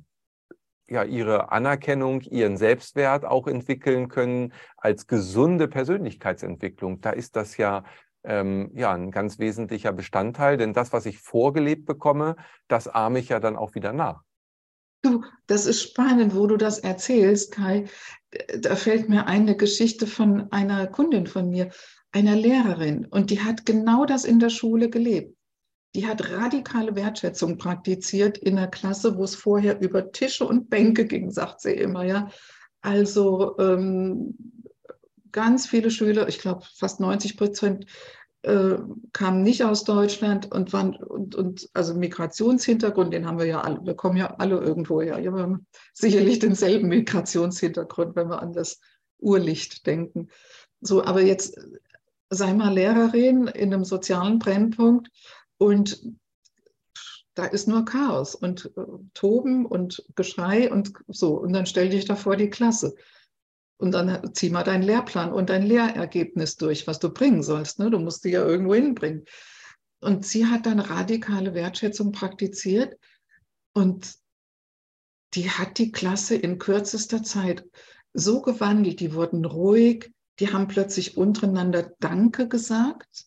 [0.87, 7.01] ja ihre Anerkennung, ihren Selbstwert auch entwickeln können als gesunde Persönlichkeitsentwicklung.
[7.01, 7.83] Da ist das ja
[8.23, 12.35] ähm, ja ein ganz wesentlicher Bestandteil, denn das, was ich vorgelebt bekomme,
[12.67, 14.21] das ahme ich ja dann auch wieder nach.
[15.01, 17.85] Du, das ist spannend, wo du das erzählst, Kai.
[18.59, 21.69] Da fällt mir eine Geschichte von einer Kundin von mir,
[22.11, 25.34] einer Lehrerin, und die hat genau das in der Schule gelebt
[25.95, 31.05] die hat radikale Wertschätzung praktiziert in der Klasse, wo es vorher über Tische und Bänke
[31.05, 32.29] ging, sagt sie immer, ja.
[32.81, 34.36] Also ähm,
[35.31, 37.86] ganz viele Schüler, ich glaube fast 90 Prozent,
[38.41, 38.75] äh,
[39.13, 43.79] kamen nicht aus Deutschland und waren und, und also Migrationshintergrund, den haben wir ja alle,
[43.84, 45.19] wir kommen ja alle irgendwo her.
[45.19, 48.81] Ja, wir haben sicherlich denselben Migrationshintergrund, wenn wir an das
[49.17, 50.27] Urlicht denken.
[50.81, 51.58] So, aber jetzt
[52.29, 55.10] sei mal Lehrerin in einem sozialen Brennpunkt
[55.57, 56.01] und
[57.35, 58.81] da ist nur Chaos und äh,
[59.13, 61.37] Toben und Geschrei und so.
[61.37, 62.95] Und dann stell dich da vor die Klasse.
[63.77, 67.77] Und dann zieh mal deinen Lehrplan und dein Lehrergebnis durch, was du bringen sollst.
[67.77, 67.91] Ne?
[67.91, 69.25] Du musst die ja irgendwo hinbringen.
[69.99, 72.97] und sie hat dann radikale Wertschätzung praktiziert
[73.73, 74.15] und
[75.33, 77.65] die hat die Klasse in kürzester Zeit
[78.13, 83.25] so gewandelt, die wurden ruhig, die haben plötzlich untereinander Danke gesagt.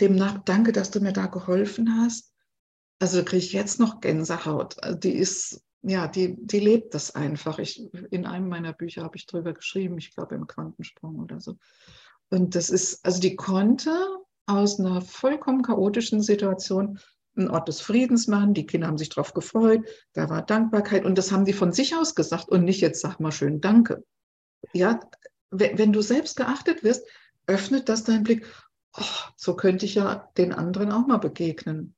[0.00, 2.32] Demnach, danke, dass du mir da geholfen hast.
[2.98, 4.82] Also kriege ich jetzt noch Gänsehaut.
[4.82, 7.58] Also die ist, ja, die, die lebt das einfach.
[7.58, 11.56] Ich, in einem meiner Bücher habe ich drüber geschrieben, ich glaube im Quantensprung oder so.
[12.30, 13.92] Und das ist, also die konnte
[14.46, 16.98] aus einer vollkommen chaotischen Situation
[17.36, 18.54] einen Ort des Friedens machen.
[18.54, 19.84] Die Kinder haben sich darauf gefreut.
[20.12, 21.04] Da war Dankbarkeit.
[21.04, 24.04] Und das haben die von sich aus gesagt und nicht jetzt sag mal schön Danke.
[24.72, 25.00] Ja,
[25.50, 27.06] wenn du selbst geachtet wirst,
[27.46, 28.46] öffnet das deinen Blick.
[28.98, 29.04] Oh,
[29.36, 31.94] so könnte ich ja den anderen auch mal begegnen.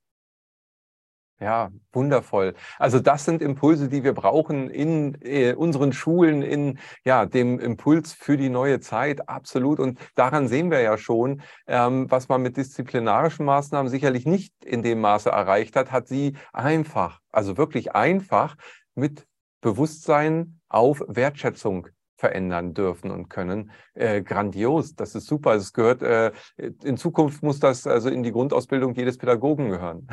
[1.40, 2.54] Ja, wundervoll.
[2.78, 8.12] Also das sind Impulse, die wir brauchen in äh, unseren Schulen, in ja, dem Impuls
[8.12, 9.80] für die neue Zeit, absolut.
[9.80, 14.82] Und daran sehen wir ja schon, ähm, was man mit disziplinarischen Maßnahmen sicherlich nicht in
[14.82, 18.56] dem Maße erreicht hat, hat sie einfach, also wirklich einfach
[18.94, 19.26] mit
[19.60, 23.70] Bewusstsein auf Wertschätzung verändern dürfen und können.
[23.94, 25.54] Äh, grandios, das ist super.
[25.54, 30.06] Es gehört, äh, in Zukunft muss das also in die Grundausbildung jedes Pädagogen gehören.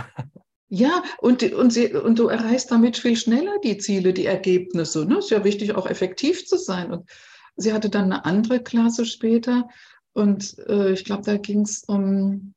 [0.74, 5.06] Ja, und, und, sie, und du erreichst damit viel schneller die Ziele, die Ergebnisse.
[5.06, 5.18] Ne?
[5.18, 6.94] Ist ja wichtig, auch effektiv zu sein.
[6.94, 7.10] Und
[7.58, 9.68] sie hatte dann eine andere Klasse später
[10.14, 12.54] und äh, ich glaube, da ging es um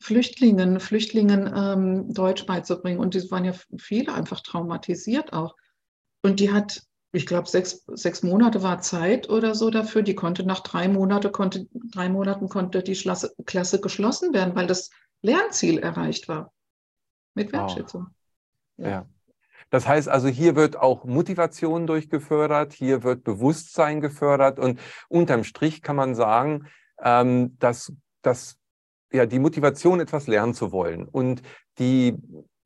[0.00, 2.98] Flüchtlingen, Flüchtlingen ähm, Deutsch beizubringen.
[2.98, 5.56] Und die waren ja viele einfach traumatisiert auch.
[6.22, 10.02] Und die hat, ich glaube, sechs, sechs Monate war Zeit oder so dafür.
[10.02, 14.66] Die konnte nach drei, Monate, konnte, drei Monaten konnte die Klasse, Klasse geschlossen werden, weil
[14.66, 16.52] das Lernziel erreicht war.
[17.34, 18.08] Mit Wertschätzung.
[18.78, 18.82] Oh.
[18.82, 18.88] Ja.
[18.88, 19.06] ja.
[19.70, 25.80] Das heißt also, hier wird auch Motivation durchgefördert, hier wird Bewusstsein gefördert und unterm Strich
[25.80, 26.66] kann man sagen,
[27.02, 28.58] ähm, dass, dass
[29.12, 31.42] ja, die Motivation, etwas lernen zu wollen und
[31.78, 32.16] die,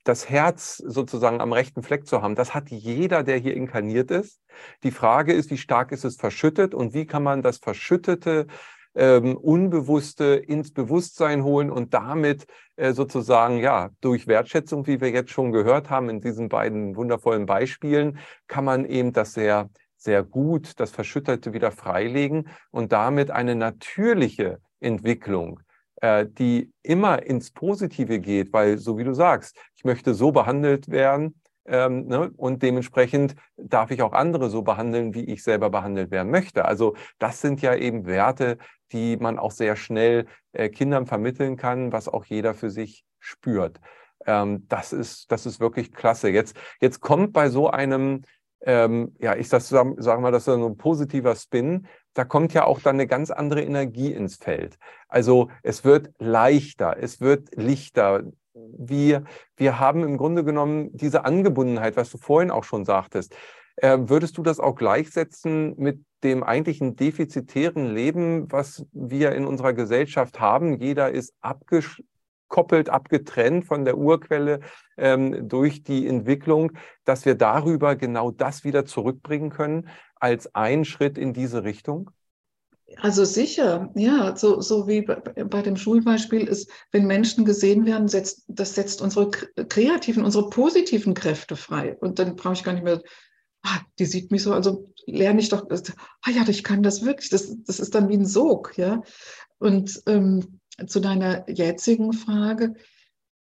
[0.07, 4.40] das Herz sozusagen am rechten Fleck zu haben, das hat jeder, der hier inkarniert ist.
[4.85, 8.47] Die Frage ist, wie stark ist es verschüttet und wie kann man das Verschüttete
[8.95, 15.33] ähm, Unbewusste ins Bewusstsein holen und damit äh, sozusagen, ja, durch Wertschätzung, wie wir jetzt
[15.33, 20.79] schon gehört haben in diesen beiden wundervollen Beispielen, kann man eben das sehr, sehr gut,
[20.79, 25.61] das Verschütterte wieder freilegen und damit eine natürliche Entwicklung
[26.03, 31.41] die immer ins Positive geht, weil, so wie du sagst, ich möchte so behandelt werden,
[31.67, 32.31] ähm, ne?
[32.37, 36.65] Und dementsprechend darf ich auch andere so behandeln, wie ich selber behandelt werden möchte.
[36.65, 38.59] Also das sind ja eben Werte,
[38.93, 43.81] die man auch sehr schnell äh, Kindern vermitteln kann, was auch jeder für sich spürt.
[44.27, 46.29] Ähm, das, ist, das ist wirklich klasse.
[46.29, 48.23] Jetzt, jetzt kommt bei so einem,
[48.63, 52.65] ähm, ja, ich sag, sag mal, das ist so ein positiver Spin, da kommt ja
[52.65, 54.79] auch dann eine ganz andere Energie ins Feld.
[55.07, 58.23] Also es wird leichter, es wird lichter,
[58.55, 59.25] wir,
[59.57, 63.37] wir haben im Grunde genommen diese Angebundenheit, was du vorhin auch schon sagtest.
[63.77, 69.75] Äh, würdest du das auch gleichsetzen mit dem eigentlichen defizitären Leben, was wir in unserer
[69.75, 70.81] Gesellschaft haben?
[70.81, 74.61] Jeder ist abgekoppelt, abgetrennt von der Urquelle
[74.97, 76.73] ähm, durch die Entwicklung,
[77.05, 82.11] dass wir darüber genau das wieder zurückbringen können als ein Schritt in diese Richtung?
[82.99, 88.07] Also sicher, ja, so, so wie bei, bei dem Schulbeispiel ist, wenn Menschen gesehen werden,
[88.07, 91.97] setzt, das setzt unsere kreativen, unsere positiven Kräfte frei.
[92.01, 93.03] Und dann brauche ich gar nicht mehr,
[93.63, 97.29] ah, die sieht mich so, also lerne ich doch, ah ja, ich kann das wirklich,
[97.29, 99.03] das, das ist dann wie ein Sog, ja.
[99.59, 102.75] Und ähm, zu deiner jetzigen Frage,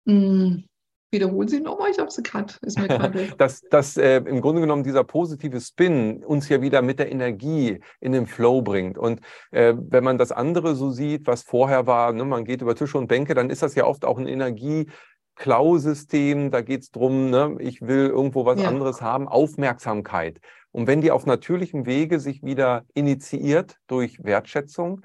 [0.05, 0.68] mh, hm,
[1.11, 2.59] Wiederholen Sie nochmal, ich habe gekannt.
[2.63, 2.89] Ist mir
[3.39, 7.81] dass dass äh, im Grunde genommen dieser positive Spin uns ja wieder mit der Energie
[8.01, 8.99] in den Flow bringt.
[8.99, 12.75] Und äh, wenn man das andere so sieht, was vorher war, ne, man geht über
[12.75, 14.87] Tische und Bänke, dann ist das ja oft auch ein Energie.
[15.35, 18.69] Klausystem, da geht es darum, ne, ich will irgendwo was ja.
[18.69, 20.41] anderes haben, Aufmerksamkeit.
[20.73, 25.01] Und wenn die auf natürlichem Wege sich wieder initiiert durch Wertschätzung,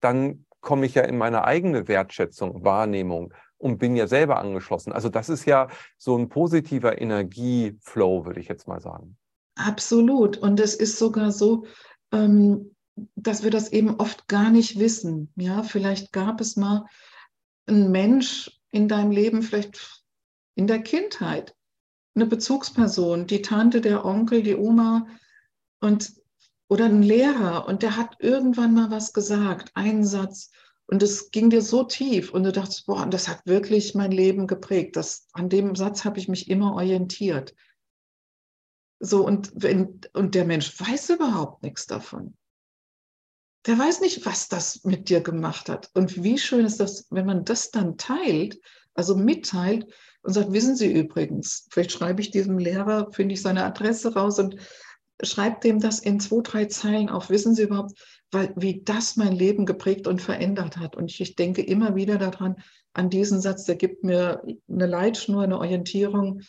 [0.00, 3.32] dann komme ich ja in meine eigene Wertschätzung, Wahrnehmung
[3.64, 4.92] und bin ja selber angeschlossen.
[4.92, 9.16] Also das ist ja so ein positiver Energieflow, würde ich jetzt mal sagen.
[9.54, 10.36] Absolut.
[10.36, 11.64] Und es ist sogar so,
[12.12, 12.76] ähm,
[13.16, 15.32] dass wir das eben oft gar nicht wissen.
[15.36, 16.84] Ja, vielleicht gab es mal
[17.66, 20.04] einen Mensch in deinem Leben, vielleicht
[20.56, 21.54] in der Kindheit,
[22.14, 25.06] eine Bezugsperson, die Tante, der Onkel, die Oma
[25.80, 26.12] und
[26.68, 30.50] oder ein Lehrer und der hat irgendwann mal was gesagt, einen Satz
[30.86, 34.46] und es ging dir so tief und du dachtest, boah, das hat wirklich mein Leben
[34.46, 34.96] geprägt.
[34.96, 37.54] Das, an dem Satz habe ich mich immer orientiert.
[39.00, 42.36] So, und, wenn, und der Mensch weiß überhaupt nichts davon.
[43.66, 45.90] der weiß nicht, was das mit dir gemacht hat.
[45.94, 48.60] Und wie schön ist das, wenn man das dann teilt,
[48.94, 49.86] also mitteilt
[50.22, 54.38] und sagt, wissen Sie übrigens, vielleicht schreibe ich diesem Lehrer, finde ich seine Adresse raus
[54.38, 54.56] und
[55.22, 57.30] schreibe dem das in zwei, drei Zeilen auf.
[57.30, 57.98] Wissen Sie überhaupt,
[58.34, 60.96] weil, wie das mein Leben geprägt und verändert hat.
[60.96, 62.56] Und ich, ich denke immer wieder daran,
[62.92, 66.42] an diesen Satz, der gibt mir eine Leitschnur, eine Orientierung.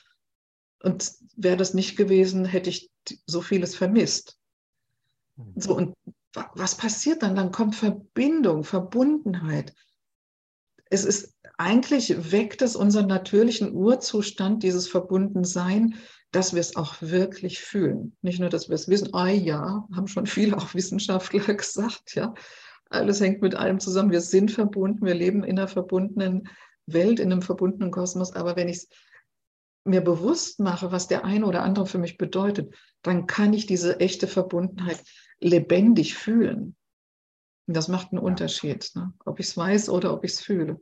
[0.83, 2.91] Und wäre das nicht gewesen, hätte ich
[3.25, 4.37] so vieles vermisst.
[5.37, 5.53] Mhm.
[5.55, 5.95] So, und
[6.33, 7.35] was passiert dann?
[7.35, 9.73] Dann kommt Verbindung, Verbundenheit.
[10.89, 15.95] Es ist eigentlich weckt es unseren natürlichen Urzustand, dieses Verbundensein,
[16.35, 18.15] dass wir es auch wirklich fühlen.
[18.21, 22.33] Nicht nur, dass wir es wissen, ah ja, haben schon viele auch Wissenschaftler gesagt, ja.
[22.89, 24.11] Alles hängt mit allem zusammen.
[24.11, 26.49] Wir sind verbunden, wir leben in einer verbundenen
[26.85, 28.33] Welt, in einem verbundenen Kosmos.
[28.33, 28.89] Aber wenn ich es
[29.85, 33.99] mir bewusst mache, was der eine oder andere für mich bedeutet, dann kann ich diese
[33.99, 35.01] echte Verbundenheit
[35.39, 36.75] lebendig fühlen.
[37.67, 39.13] Und das macht einen Unterschied, ne?
[39.25, 40.79] ob ich es weiß oder ob ich es fühle.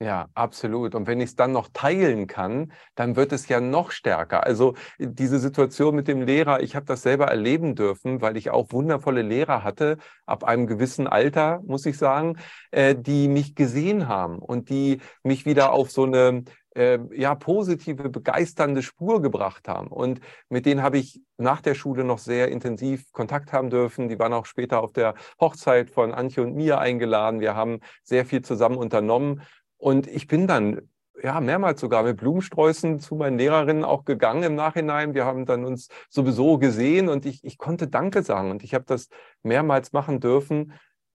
[0.00, 0.94] Ja, absolut.
[0.96, 4.44] Und wenn ich es dann noch teilen kann, dann wird es ja noch stärker.
[4.44, 8.72] Also diese Situation mit dem Lehrer, ich habe das selber erleben dürfen, weil ich auch
[8.72, 12.36] wundervolle Lehrer hatte, ab einem gewissen Alter, muss ich sagen,
[12.72, 16.42] äh, die mich gesehen haben und die mich wieder auf so eine
[16.74, 19.88] äh, ja, positive, begeisternde Spur gebracht haben.
[19.88, 24.08] Und mit denen habe ich nach der Schule noch sehr intensiv Kontakt haben dürfen.
[24.08, 27.40] Die waren auch später auf der Hochzeit von Antje und mir eingeladen.
[27.40, 29.42] Wir haben sehr viel zusammen unternommen.
[29.84, 30.88] Und ich bin dann
[31.22, 35.12] ja, mehrmals sogar mit Blumensträußen zu meinen Lehrerinnen auch gegangen im Nachhinein.
[35.12, 38.86] Wir haben dann uns sowieso gesehen und ich, ich konnte Danke sagen und ich habe
[38.86, 39.10] das
[39.42, 40.72] mehrmals machen dürfen.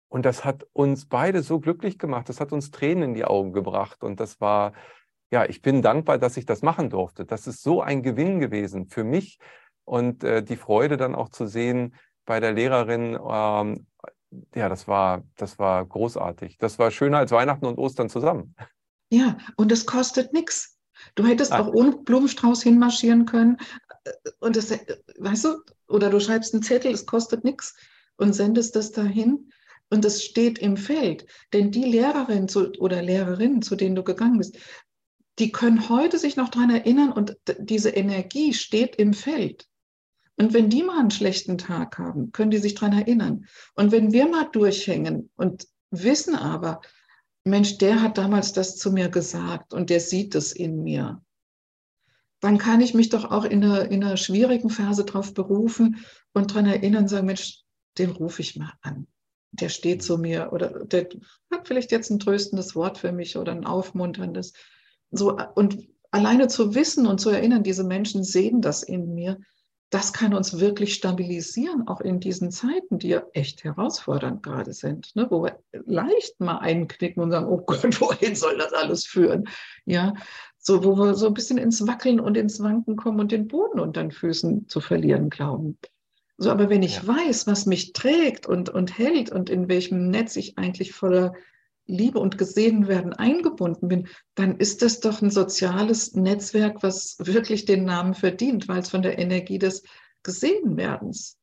[0.09, 2.31] Und das hat uns beide so glücklich gemacht.
[2.31, 4.03] Das hat uns Tränen in die Augen gebracht.
[4.03, 4.73] Und das war,
[5.31, 7.27] ja, ich bin dankbar, dass ich das machen durfte.
[7.27, 9.39] Das ist so ein Gewinn gewesen für mich
[9.85, 13.87] und äh, die Freude dann auch zu sehen bei der Lehrerin, ähm,
[14.55, 16.59] ja, das war, das war großartig.
[16.59, 18.55] Das war schöner als Weihnachten und Ostern zusammen.
[19.11, 20.79] Ja, und es kostet nichts.
[21.15, 21.61] Du hättest ah.
[21.61, 23.59] auch ohne Blumenstrauß hinmarschieren können.
[24.41, 24.71] Und das,
[25.19, 25.57] weißt du,
[25.89, 27.75] oder du schreibst einen Zettel, es kostet nichts
[28.17, 29.51] und sendest das dahin.
[29.91, 31.27] Und es steht im Feld.
[31.53, 34.57] Denn die Lehrerin zu, oder Lehrerinnen, zu denen du gegangen bist,
[35.39, 39.69] die können heute sich noch daran erinnern und diese Energie steht im Feld.
[40.37, 43.47] Und wenn die mal einen schlechten Tag haben, können die sich daran erinnern.
[43.75, 46.81] Und wenn wir mal durchhängen und wissen aber,
[47.45, 51.23] Mensch, der hat damals das zu mir gesagt und der sieht es in mir,
[52.41, 56.51] dann kann ich mich doch auch in einer, in einer schwierigen Phase darauf berufen und
[56.51, 57.63] daran erinnern, sagen, Mensch,
[57.97, 59.07] den rufe ich mal an.
[59.53, 61.09] Der steht zu mir oder der
[61.51, 64.53] hat vielleicht jetzt ein tröstendes Wort für mich oder ein aufmunterndes.
[65.11, 69.39] So, und alleine zu wissen und zu erinnern, diese Menschen sehen das in mir,
[69.91, 75.15] das kann uns wirklich stabilisieren, auch in diesen Zeiten, die ja echt herausfordernd gerade sind,
[75.15, 79.49] ne, wo wir leicht mal einknicken und sagen, oh Gott, wohin soll das alles führen?
[79.85, 80.15] Ja,
[80.59, 83.79] so, wo wir so ein bisschen ins Wackeln und ins Wanken kommen und den Boden
[83.79, 85.79] unter den Füßen zu verlieren glauben.
[86.39, 87.07] So, aber wenn ich ja.
[87.07, 91.35] weiß, was mich trägt und, und hält und in welchem Netz ich eigentlich voller
[91.87, 97.65] Liebe und gesehen werden eingebunden bin, dann ist das doch ein soziales Netzwerk, was wirklich
[97.67, 99.83] den Namen verdient, weil es von der Energie des
[100.23, 101.37] Gesehenwerdens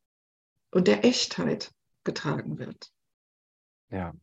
[0.72, 1.72] und der Echtheit
[2.04, 2.92] getragen wird.
[3.92, 4.14] Ja,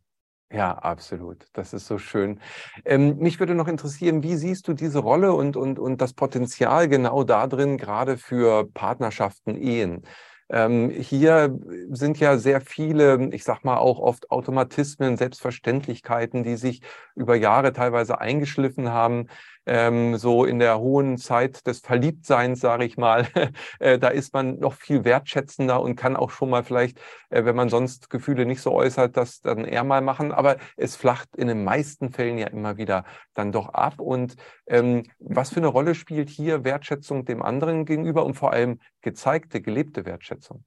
[0.51, 1.47] ja, absolut.
[1.53, 2.41] Das ist so schön.
[2.85, 6.89] Ähm, mich würde noch interessieren, wie siehst du diese Rolle und, und, und das Potenzial
[6.89, 10.07] genau da drin, gerade für Partnerschaften, Ehen?
[10.51, 11.59] Ähm, hier
[11.91, 16.83] sind ja sehr viele, ich sag mal auch oft Automatismen, Selbstverständlichkeiten, die sich
[17.15, 19.29] über Jahre teilweise eingeschliffen haben
[19.69, 23.27] ähm, so in der hohen Zeit des Verliebtseins, sage ich mal,
[23.79, 27.55] äh, da ist man noch viel wertschätzender und kann auch schon mal vielleicht, äh, wenn
[27.55, 30.33] man sonst Gefühle nicht so äußert, das dann eher mal machen.
[30.33, 33.05] Aber es flacht in den meisten Fällen ja immer wieder
[33.35, 34.01] dann doch ab.
[34.01, 38.81] Und ähm, was für eine Rolle spielt hier Wertschätzung dem anderen gegenüber und vor allem
[39.03, 40.65] gezeigte, gelebte Wertschätzung?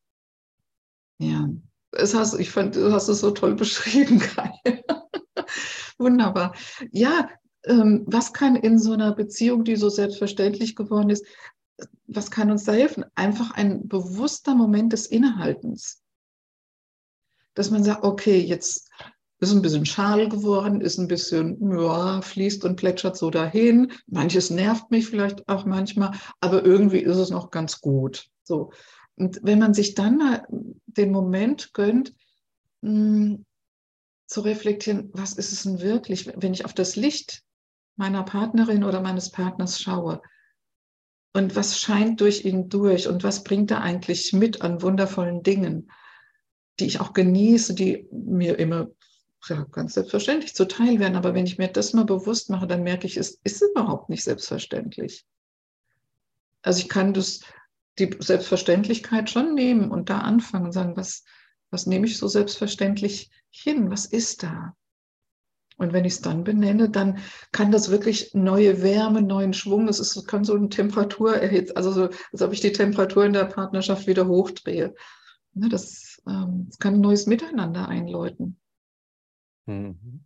[1.17, 1.47] Ja,
[1.91, 4.51] es hast, ich fand, du hast es so toll beschrieben, Kai.
[5.97, 6.53] Wunderbar.
[6.91, 7.29] Ja,
[7.63, 11.25] was kann in so einer Beziehung, die so selbstverständlich geworden ist,
[12.07, 13.05] was kann uns da helfen?
[13.15, 16.01] Einfach ein bewusster Moment des Innehaltens.
[17.53, 18.89] Dass man sagt, okay, jetzt
[19.39, 23.91] ist ein bisschen schal geworden, ist ein bisschen, ja, fließt und plätschert so dahin.
[24.07, 28.27] Manches nervt mich vielleicht auch manchmal, aber irgendwie ist es noch ganz gut.
[28.43, 28.71] So.
[29.15, 30.45] Und wenn man sich dann mal
[30.85, 32.13] den Moment gönnt,
[32.83, 33.45] hm,
[34.27, 37.43] zu reflektieren, was ist es denn wirklich, wenn ich auf das Licht
[37.95, 40.21] meiner Partnerin oder meines Partners schaue.
[41.33, 45.89] Und was scheint durch ihn durch und was bringt er eigentlich mit an wundervollen Dingen?
[46.81, 48.89] die ich auch genieße, die mir immer
[49.47, 51.15] ja, ganz selbstverständlich zuteil werden.
[51.15, 54.23] Aber wenn ich mir das mal bewusst mache, dann merke ich, es ist überhaupt nicht
[54.23, 55.25] selbstverständlich.
[56.63, 57.41] Also ich kann das,
[57.99, 61.23] die Selbstverständlichkeit schon nehmen und da anfangen und sagen, was,
[61.69, 63.89] was nehme ich so selbstverständlich hin?
[63.89, 64.75] Was ist da?
[65.81, 67.17] Und wenn ich es dann benenne, dann
[67.51, 71.91] kann das wirklich neue Wärme, neuen Schwung, das ist, kann so eine Temperatur erhitzen, also
[71.91, 74.93] so, als ob ich die Temperatur in der Partnerschaft wieder hochdrehe.
[75.55, 78.59] Ne, das, ähm, das kann ein neues Miteinander einläuten.
[79.65, 80.23] Mhm.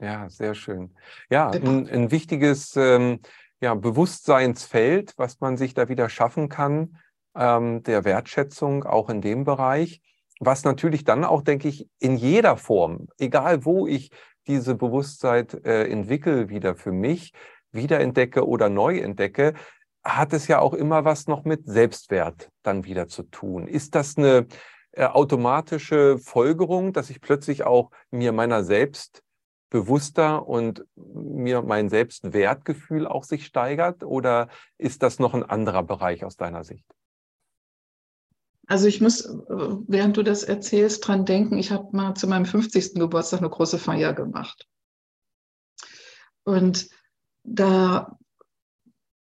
[0.00, 0.90] Ja, sehr schön.
[1.30, 3.20] Ja, ein, ein wichtiges ähm,
[3.60, 6.98] ja, Bewusstseinsfeld, was man sich da wieder schaffen kann,
[7.36, 10.02] ähm, der Wertschätzung auch in dem Bereich,
[10.40, 14.10] was natürlich dann auch, denke ich, in jeder Form, egal wo ich
[14.48, 17.32] diese Bewusstsein äh, entwickle, wieder für mich,
[17.70, 19.54] wiederentdecke oder neu entdecke,
[20.02, 23.68] hat es ja auch immer was noch mit Selbstwert dann wieder zu tun.
[23.68, 24.46] Ist das eine
[24.92, 29.22] äh, automatische Folgerung, dass ich plötzlich auch mir meiner selbst
[29.70, 34.02] bewusster und mir mein Selbstwertgefühl auch sich steigert?
[34.02, 36.86] Oder ist das noch ein anderer Bereich aus deiner Sicht?
[38.68, 39.26] Also ich muss,
[39.88, 42.94] während du das erzählst, dran denken, ich habe mal zu meinem 50.
[42.94, 44.68] Geburtstag eine große Feier gemacht.
[46.44, 46.90] Und
[47.44, 48.18] da,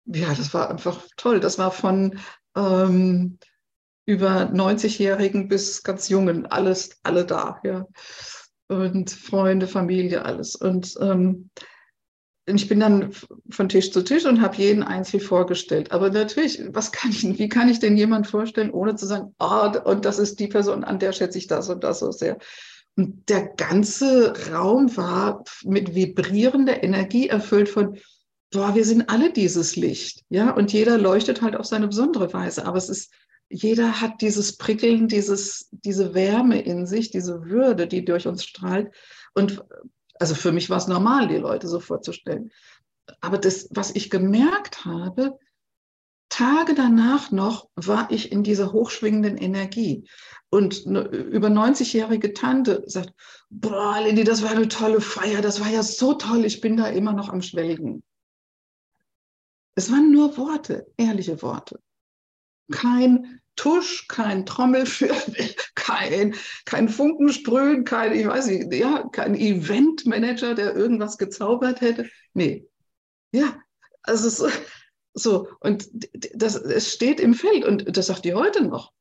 [0.05, 1.41] ja, das war einfach toll.
[1.41, 2.19] Das war von
[2.55, 3.37] ähm,
[4.05, 7.85] über 90-Jährigen bis ganz Jungen, alles, alle da, ja.
[8.69, 10.55] Und Freunde, Familie, alles.
[10.55, 11.49] Und ähm,
[12.45, 13.11] ich bin dann
[13.49, 15.91] von Tisch zu Tisch und habe jeden einzeln vorgestellt.
[15.91, 19.71] Aber natürlich, was kann ich, wie kann ich denn jemand vorstellen, ohne zu sagen, oh,
[19.85, 22.37] und das ist die Person, an der schätze ich das und das so sehr.
[22.95, 27.97] Und der ganze Raum war mit vibrierender Energie erfüllt von,
[28.51, 32.65] boah, wir sind alle dieses Licht, ja, und jeder leuchtet halt auf seine besondere Weise.
[32.65, 33.11] Aber es ist,
[33.49, 38.93] jeder hat dieses Prickeln, dieses, diese Wärme in sich, diese Würde, die durch uns strahlt.
[39.33, 39.63] Und
[40.19, 42.51] also für mich war es normal, die Leute so vorzustellen.
[43.21, 45.37] Aber das, was ich gemerkt habe,
[46.29, 50.07] Tage danach noch war ich in dieser hochschwingenden Energie.
[50.49, 53.13] Und eine über 90-jährige Tante sagt,
[53.49, 56.87] boah, Lindy, das war eine tolle Feier, das war ja so toll, ich bin da
[56.87, 58.03] immer noch am Schwelgen.
[59.75, 61.79] Es waren nur Worte, ehrliche Worte.
[62.71, 66.35] Kein Tusch, kein Trommelwirbel, kein,
[66.65, 72.09] kein Funkensprühen, kein, ich weiß nicht, ja, kein Eventmanager, der irgendwas gezaubert hätte.
[72.33, 72.67] Nee.
[73.31, 73.59] Ja,
[74.01, 74.49] also so,
[75.13, 75.47] so.
[75.59, 75.87] und
[76.33, 78.91] das, es steht im Feld und das sagt die heute noch.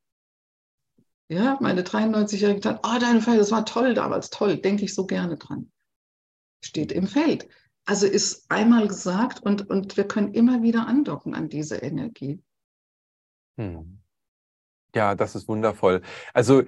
[1.29, 5.07] Ja, meine 93-jährige Tante, oh, deine Feld, das war toll damals, toll, denke ich so
[5.07, 5.73] gerne dran.
[6.63, 7.49] Steht im Feld.
[7.87, 12.43] Also ist einmal gesagt und, und wir können immer wieder andocken an diese Energie.
[13.57, 14.02] Hm.
[14.95, 16.03] Ja, das ist wundervoll.
[16.35, 16.63] Also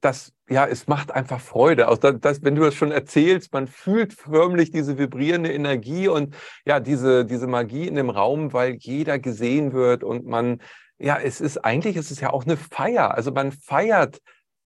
[0.00, 1.88] das, ja, es macht einfach Freude.
[1.88, 6.34] Auch das, das, wenn du das schon erzählst, man fühlt förmlich diese vibrierende Energie und
[6.64, 10.60] ja, diese, diese Magie in dem Raum, weil jeder gesehen wird und man,
[10.98, 13.14] ja, es ist eigentlich, es ist ja auch eine Feier.
[13.14, 14.20] Also man feiert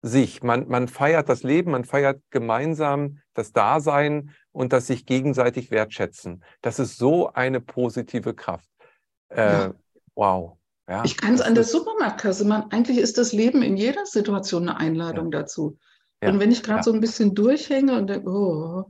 [0.02, 5.72] sich, man, man feiert das Leben, man feiert gemeinsam das Dasein und das sich gegenseitig
[5.72, 6.44] wertschätzen.
[6.62, 8.70] Das ist so eine positive Kraft.
[9.30, 9.74] Äh, ja.
[10.16, 10.58] Wow.
[10.88, 12.72] Ja, ich kann es an der Supermarktkasse machen.
[12.72, 15.40] Eigentlich ist das Leben in jeder Situation eine Einladung ja.
[15.40, 15.78] dazu.
[16.24, 16.30] Ja.
[16.30, 18.86] Und wenn ich gerade so ein bisschen durchhänge und denke, oh,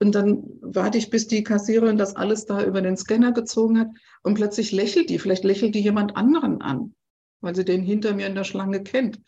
[0.00, 3.88] und dann warte ich, bis die Kassiererin das alles da über den Scanner gezogen hat
[4.22, 5.18] und plötzlich lächelt die.
[5.18, 6.94] Vielleicht lächelt die jemand anderen an,
[7.40, 9.20] weil sie den hinter mir in der Schlange kennt.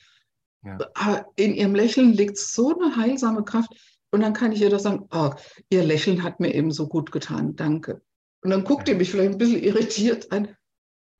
[0.94, 3.70] Aber in ihrem Lächeln liegt so eine heilsame Kraft.
[4.12, 5.30] Und dann kann ich ihr doch sagen, oh,
[5.70, 8.02] ihr Lächeln hat mir eben so gut getan, danke.
[8.42, 10.48] Und dann guckt ihr mich vielleicht ein bisschen irritiert an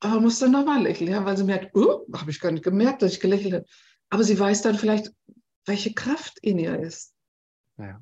[0.00, 3.02] aber muss dann nochmal lächeln, ja, weil sie merkt, oh, habe ich gar nicht gemerkt,
[3.02, 3.66] dass ich gelächelt habe.
[4.08, 5.12] Aber sie weiß dann vielleicht,
[5.66, 7.14] welche Kraft in ihr ist.
[7.78, 8.00] Ja.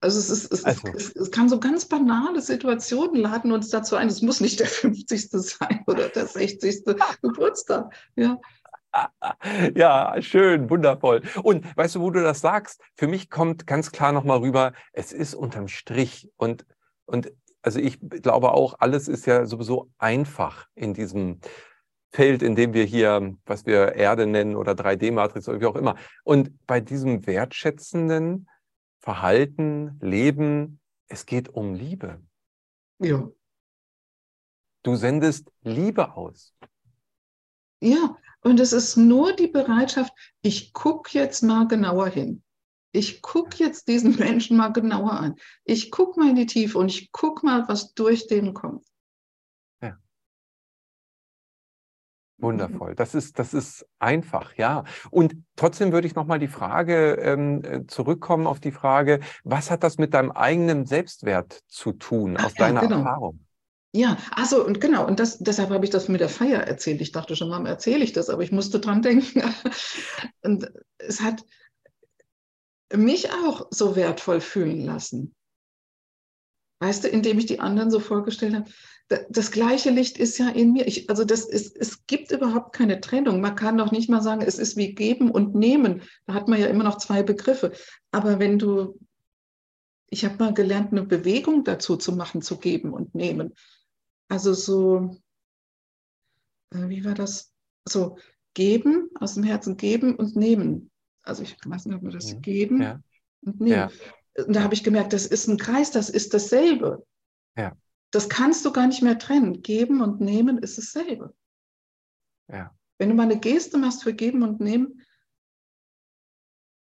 [0.00, 0.88] Also, es, ist, es, also.
[0.94, 4.06] Es, es, kann so ganz banale Situationen laden uns dazu ein.
[4.06, 5.30] Es muss nicht der 50.
[5.30, 6.84] sein oder der 60.
[7.22, 7.92] Geburtstag.
[8.14, 8.38] Ja.
[9.74, 11.22] Ja, schön, wundervoll.
[11.42, 12.80] Und weißt du, wo du das sagst?
[12.96, 16.30] Für mich kommt ganz klar nochmal rüber, es ist unterm Strich.
[16.36, 16.64] Und,
[17.04, 17.30] und
[17.68, 21.38] also ich glaube auch, alles ist ja sowieso einfach in diesem
[22.10, 25.94] Feld, in dem wir hier, was wir Erde nennen oder 3D-Matrix oder wie auch immer.
[26.24, 28.48] Und bei diesem wertschätzenden
[29.00, 32.22] Verhalten, Leben, es geht um Liebe.
[33.00, 33.28] Ja.
[34.82, 36.54] Du sendest Liebe aus.
[37.80, 42.42] Ja, und es ist nur die Bereitschaft, ich gucke jetzt mal genauer hin
[42.92, 45.36] ich gucke jetzt diesen Menschen mal genauer an.
[45.64, 48.86] Ich gucke mal in die Tiefe und ich gucke mal, was durch den kommt.
[49.82, 49.98] Ja.
[52.38, 52.94] Wundervoll.
[52.94, 54.84] Das ist, das ist einfach, ja.
[55.10, 59.82] Und trotzdem würde ich nochmal die Frage ähm, äh, zurückkommen auf die Frage, was hat
[59.82, 62.98] das mit deinem eigenen Selbstwert zu tun, Ach, aus ja, deiner genau.
[62.98, 63.44] Erfahrung?
[63.94, 67.00] Ja, also und genau, und das, deshalb habe ich das mit der Feier erzählt.
[67.00, 69.42] Ich dachte schon, warum erzähle ich das, aber ich musste dran denken.
[70.42, 71.42] und es hat
[72.94, 75.34] mich auch so wertvoll fühlen lassen.
[76.80, 78.70] Weißt du, indem ich die anderen so vorgestellt habe,
[79.30, 80.86] das gleiche Licht ist ja in mir.
[80.86, 83.40] Ich, also das ist, es gibt überhaupt keine Trennung.
[83.40, 86.02] Man kann doch nicht mal sagen, es ist wie geben und nehmen.
[86.26, 87.72] Da hat man ja immer noch zwei Begriffe.
[88.12, 88.98] Aber wenn du,
[90.10, 93.54] ich habe mal gelernt, eine Bewegung dazu zu machen, zu geben und nehmen.
[94.28, 95.16] Also so,
[96.70, 97.52] äh, wie war das?
[97.88, 98.18] So
[98.52, 100.90] geben, aus dem Herzen geben und nehmen.
[101.28, 102.38] Also ich weiß nicht, ob man das ja.
[102.38, 103.02] geben ja.
[103.42, 103.90] und nehmen.
[104.36, 104.44] Ja.
[104.44, 107.06] Und da habe ich gemerkt, das ist ein Kreis, das ist dasselbe.
[107.56, 107.76] Ja.
[108.10, 109.62] Das kannst du gar nicht mehr trennen.
[109.62, 111.34] Geben und nehmen ist dasselbe.
[112.50, 112.74] Ja.
[112.98, 115.02] Wenn du mal eine Geste machst für geben und nehmen,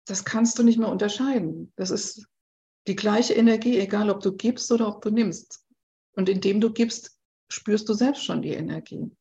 [0.06, 1.74] das kannst du nicht mehr unterscheiden.
[1.76, 2.28] Das ist
[2.88, 5.66] die gleiche Energie, egal ob du gibst oder ob du nimmst.
[6.14, 7.18] Und indem du gibst,
[7.50, 9.12] spürst du selbst schon die Energie.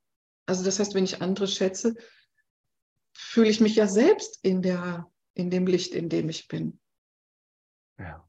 [0.46, 1.94] Also das heißt, wenn ich andere schätze,
[3.14, 6.78] fühle ich mich ja selbst in, der, in dem Licht, in dem ich bin.
[7.99, 8.26] Ja.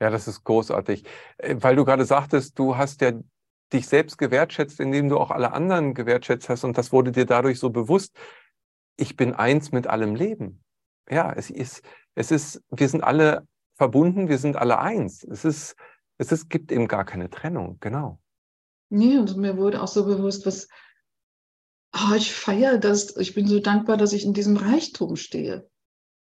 [0.00, 1.04] Ja, das ist großartig.
[1.38, 3.12] Äh, weil du gerade sagtest, du hast ja
[3.72, 7.58] dich selbst gewertschätzt, indem du auch alle anderen gewertschätzt hast und das wurde dir dadurch
[7.58, 8.16] so bewusst.
[8.96, 10.62] Ich bin eins mit allem Leben.
[11.10, 11.82] Ja, es ist,
[12.14, 15.24] es ist, wir sind alle verbunden, wir sind alle eins.
[15.24, 15.76] Es ist,
[16.18, 18.20] es ist, gibt eben gar keine Trennung, genau.
[18.88, 20.68] Nee, und mir wurde auch so bewusst, was,
[21.96, 25.68] oh, ich feiere das, ich bin so dankbar, dass ich in diesem Reichtum stehe.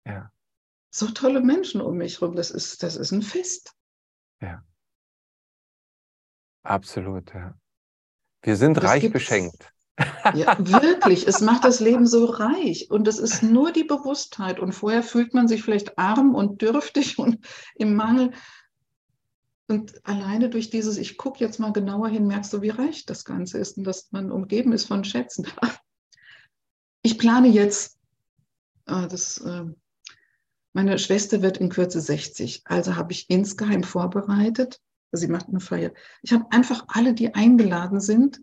[0.05, 0.31] Ja
[0.91, 2.35] so tolle Menschen um mich herum.
[2.35, 3.73] Das ist, das ist ein Fest.
[4.41, 4.63] Ja.
[6.63, 7.55] Absolut, ja.
[8.41, 9.71] Wir sind das reich beschenkt.
[10.33, 11.27] Ja, wirklich.
[11.27, 12.89] Es macht das Leben so reich.
[12.89, 14.59] Und es ist nur die Bewusstheit.
[14.59, 17.45] Und vorher fühlt man sich vielleicht arm und dürftig und
[17.75, 18.31] im Mangel.
[19.69, 23.23] Und alleine durch dieses, ich gucke jetzt mal genauer hin, merkst du, wie reich das
[23.23, 25.47] Ganze ist und dass man umgeben ist von Schätzen.
[27.01, 27.97] Ich plane jetzt,
[28.83, 29.77] ah, das ähm,
[30.73, 34.81] meine Schwester wird in Kürze 60, also habe ich insgeheim vorbereitet.
[35.13, 35.93] Sie macht eine Feier.
[36.23, 38.41] Ich habe einfach alle, die eingeladen sind,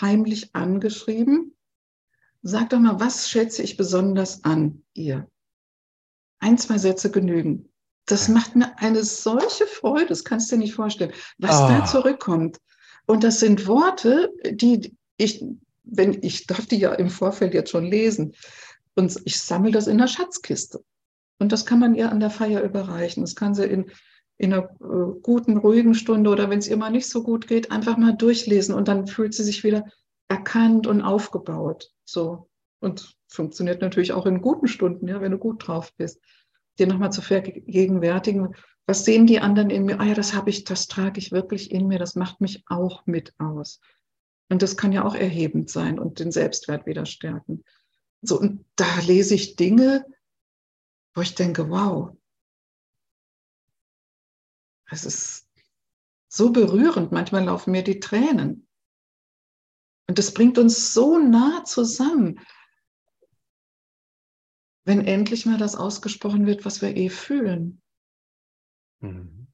[0.00, 1.56] heimlich angeschrieben.
[2.40, 5.30] Sag doch mal, was schätze ich besonders an ihr?
[6.38, 7.67] Ein, zwei Sätze genügen.
[8.08, 11.68] Das macht mir eine solche Freude, das kannst du dir nicht vorstellen, was oh.
[11.68, 12.58] da zurückkommt.
[13.06, 15.44] Und das sind Worte, die ich,
[15.84, 18.34] wenn ich darf die ja im Vorfeld jetzt schon lesen.
[18.94, 20.82] Und ich sammle das in der Schatzkiste.
[21.38, 23.22] Und das kann man ihr an der Feier überreichen.
[23.22, 23.90] Das kann sie in,
[24.38, 27.70] in einer äh, guten, ruhigen Stunde oder wenn es ihr mal nicht so gut geht,
[27.70, 29.84] einfach mal durchlesen und dann fühlt sie sich wieder
[30.28, 31.90] erkannt und aufgebaut.
[32.04, 32.48] So.
[32.80, 36.20] Und funktioniert natürlich auch in guten Stunden, ja, wenn du gut drauf bist.
[36.78, 38.54] Dir nochmal zu vergegenwärtigen,
[38.86, 40.00] was sehen die anderen in mir?
[40.00, 43.04] Ah ja, das habe ich, das trage ich wirklich in mir, das macht mich auch
[43.06, 43.80] mit aus.
[44.48, 47.64] Und das kann ja auch erhebend sein und den Selbstwert wieder stärken.
[48.22, 50.06] So, und da lese ich Dinge,
[51.14, 52.16] wo ich denke, wow,
[54.90, 55.48] es ist
[56.28, 58.66] so berührend, manchmal laufen mir die Tränen.
[60.08, 62.40] Und das bringt uns so nah zusammen,
[64.88, 67.82] wenn endlich mal das ausgesprochen wird, was wir eh fühlen.
[69.00, 69.46] Mhm.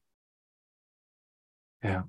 [1.83, 2.09] Ja.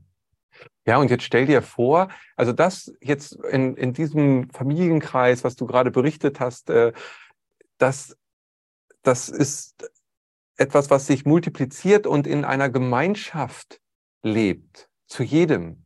[0.86, 2.08] Ja, und jetzt stell dir vor,
[2.38, 6.94] also das jetzt in, in diesem Familienkreis, was du gerade berichtet hast, äh,
[7.80, 8.16] dass
[9.02, 9.92] das ist
[10.58, 13.82] etwas, was sich multipliziert und in einer Gemeinschaft
[14.22, 15.86] lebt, zu jedem.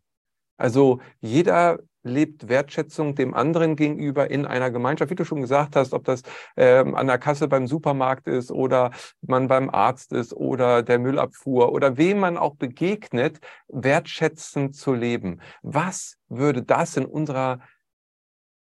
[0.57, 5.93] Also jeder lebt Wertschätzung dem anderen gegenüber in einer Gemeinschaft, wie du schon gesagt hast,
[5.93, 6.23] ob das
[6.55, 8.91] ähm, an der Kasse beim Supermarkt ist oder
[9.21, 15.41] man beim Arzt ist oder der Müllabfuhr oder wem man auch begegnet, wertschätzend zu leben.
[15.61, 17.59] Was würde das in unserer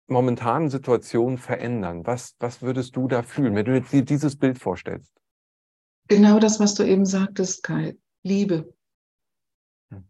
[0.07, 2.05] momentanen Situation verändern?
[2.05, 5.13] Was, was würdest du da fühlen, wenn du dir dieses Bild vorstellst?
[6.07, 7.97] Genau das, was du eben sagtest, Kai.
[8.23, 8.73] Liebe.
[9.89, 10.07] Hm.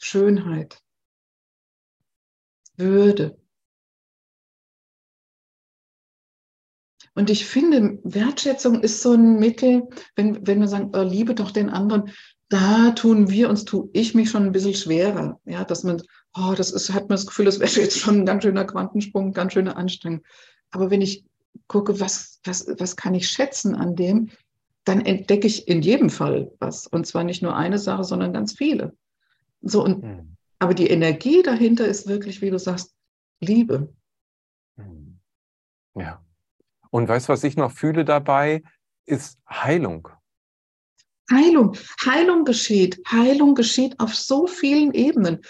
[0.00, 0.82] Schönheit.
[2.80, 3.36] Würde.
[7.14, 11.50] Und ich finde, Wertschätzung ist so ein Mittel, wenn, wenn wir sagen, oh, liebe doch
[11.50, 12.10] den anderen,
[12.48, 15.38] da tun wir uns, tue ich mich schon ein bisschen schwerer.
[15.44, 16.02] Ja, dass man,
[16.36, 19.32] oh, das ist, hat man das Gefühl, das wäre jetzt schon ein ganz schöner Quantensprung,
[19.32, 20.22] ganz schöne Anstrengung.
[20.70, 21.24] Aber wenn ich
[21.66, 24.30] gucke, was, was, was kann ich schätzen an dem,
[24.84, 26.86] dann entdecke ich in jedem Fall was.
[26.86, 28.96] Und zwar nicht nur eine Sache, sondern ganz viele.
[29.62, 30.36] So, und mhm.
[30.60, 32.94] Aber die Energie dahinter ist wirklich, wie du sagst,
[33.40, 33.92] Liebe.
[34.76, 35.18] Hm.
[35.96, 36.22] Ja.
[36.90, 38.62] Und weißt du, was ich noch fühle dabei,
[39.06, 40.08] ist Heilung.
[41.30, 41.76] Heilung.
[42.04, 43.00] Heilung geschieht.
[43.10, 45.40] Heilung geschieht auf so vielen Ebenen.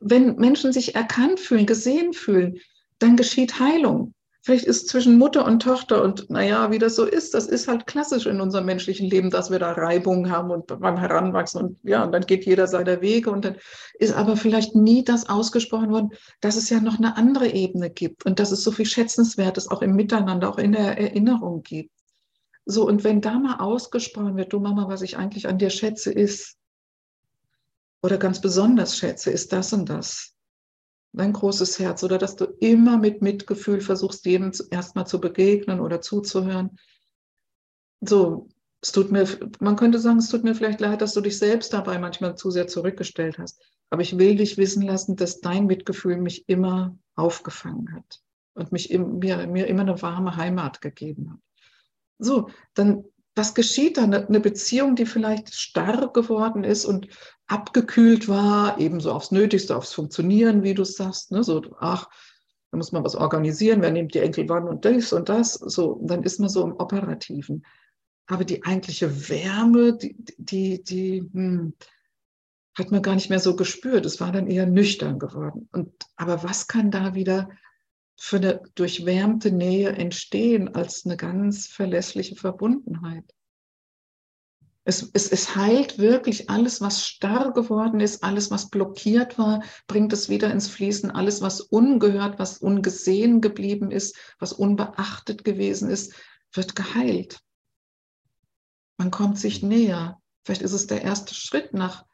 [0.00, 2.60] Wenn Menschen sich erkannt fühlen, gesehen fühlen,
[2.98, 4.14] dann geschieht Heilung.
[4.46, 7.88] Vielleicht ist zwischen Mutter und Tochter und naja, wie das so ist, das ist halt
[7.88, 12.04] klassisch in unserem menschlichen Leben, dass wir da Reibungen haben und beim Heranwachsen und ja,
[12.04, 13.56] und dann geht jeder seiner Wege und dann
[13.98, 18.24] ist aber vielleicht nie das ausgesprochen worden, dass es ja noch eine andere Ebene gibt
[18.24, 21.90] und dass es so viel Schätzenswertes auch im Miteinander, auch in der Erinnerung gibt.
[22.66, 26.12] So, und wenn da mal ausgesprochen wird, du Mama, was ich eigentlich an dir schätze,
[26.12, 26.56] ist,
[28.00, 30.35] oder ganz besonders schätze, ist das und das
[31.16, 36.00] dein großes Herz oder dass du immer mit Mitgefühl versuchst, jedem erstmal zu begegnen oder
[36.00, 36.78] zuzuhören.
[38.00, 38.48] So,
[38.82, 39.26] es tut mir,
[39.58, 42.50] man könnte sagen, es tut mir vielleicht leid, dass du dich selbst dabei manchmal zu
[42.50, 43.60] sehr zurückgestellt hast.
[43.90, 48.20] Aber ich will dich wissen lassen, dass dein Mitgefühl mich immer aufgefangen hat
[48.54, 51.40] und mich mir, mir immer eine warme Heimat gegeben hat.
[52.18, 53.04] So, dann
[53.36, 54.14] was geschieht dann?
[54.14, 57.08] Eine Beziehung, die vielleicht starr geworden ist und
[57.48, 61.30] abgekühlt war, ebenso aufs Nötigste, aufs Funktionieren, wie du sagst.
[61.30, 61.44] Ne?
[61.44, 62.08] So, ach,
[62.70, 65.54] da muss man was organisieren, wer nimmt die Enkel wann und das und das.
[65.54, 67.64] So, dann ist man so im Operativen.
[68.26, 71.74] Aber die eigentliche Wärme, die, die, die hm,
[72.76, 74.04] hat man gar nicht mehr so gespürt.
[74.04, 75.68] Es war dann eher nüchtern geworden.
[75.72, 77.48] Und, aber was kann da wieder
[78.18, 83.35] für eine durchwärmte Nähe entstehen als eine ganz verlässliche Verbundenheit.
[84.88, 90.12] Es, es, es heilt wirklich alles, was starr geworden ist, alles, was blockiert war, bringt
[90.12, 91.10] es wieder ins Fließen.
[91.10, 96.14] Alles, was ungehört, was ungesehen geblieben ist, was unbeachtet gewesen ist,
[96.52, 97.40] wird geheilt.
[98.96, 100.22] Man kommt sich näher.
[100.44, 102.06] Vielleicht ist es der erste Schritt nach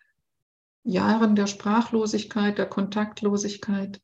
[0.82, 4.00] Jahren der Sprachlosigkeit, der Kontaktlosigkeit,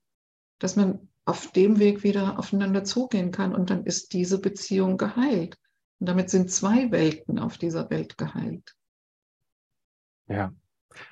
[0.59, 5.57] dass man auf dem Weg wieder aufeinander zugehen kann und dann ist diese Beziehung geheilt.
[6.01, 8.75] Und damit sind zwei Welten auf dieser Welt geheilt.
[10.29, 10.53] Ja.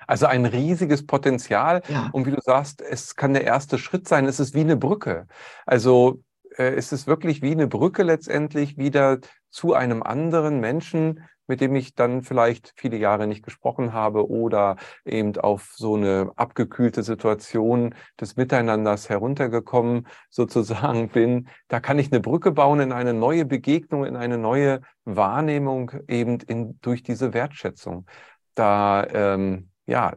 [0.06, 1.82] Also ein riesiges Potenzial.
[1.88, 2.10] Ja.
[2.12, 4.26] Und wie du sagst, es kann der erste Schritt sein.
[4.26, 5.26] Es ist wie eine Brücke.
[5.64, 6.22] Also
[6.56, 9.18] äh, es ist wirklich wie eine Brücke letztendlich wieder
[9.50, 14.76] zu einem anderen Menschen, mit dem ich dann vielleicht viele Jahre nicht gesprochen habe oder
[15.04, 21.48] eben auf so eine abgekühlte Situation des Miteinanders heruntergekommen sozusagen bin.
[21.68, 26.40] Da kann ich eine Brücke bauen in eine neue Begegnung, in eine neue Wahrnehmung eben
[26.40, 28.06] in, durch diese Wertschätzung.
[28.54, 30.16] Da ähm, ja,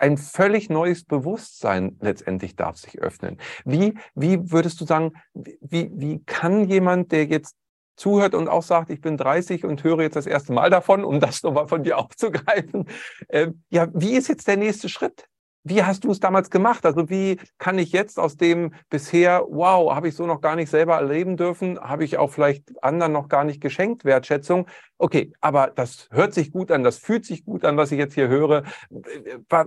[0.00, 3.38] ein völlig neues Bewusstsein letztendlich darf sich öffnen.
[3.64, 7.56] Wie, wie würdest du sagen, wie, wie kann jemand, der jetzt
[7.96, 11.20] zuhört und auch sagt, ich bin 30 und höre jetzt das erste Mal davon, um
[11.20, 12.86] das nochmal von dir aufzugreifen.
[13.28, 15.26] Äh, ja, wie ist jetzt der nächste Schritt?
[15.68, 16.86] Wie hast du es damals gemacht?
[16.86, 20.70] Also wie kann ich jetzt aus dem bisher, wow, habe ich so noch gar nicht
[20.70, 24.68] selber erleben dürfen, habe ich auch vielleicht anderen noch gar nicht geschenkt, Wertschätzung.
[24.96, 28.14] Okay, aber das hört sich gut an, das fühlt sich gut an, was ich jetzt
[28.14, 28.62] hier höre.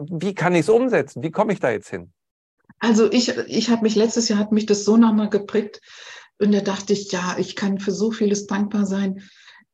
[0.10, 1.22] Wie kann ich es umsetzen?
[1.22, 2.14] Wie komme ich da jetzt hin?
[2.80, 5.82] Also ich, ich habe mich letztes Jahr hat mich das so nochmal geprägt,
[6.40, 9.22] und da dachte ich, ja, ich kann für so vieles dankbar sein.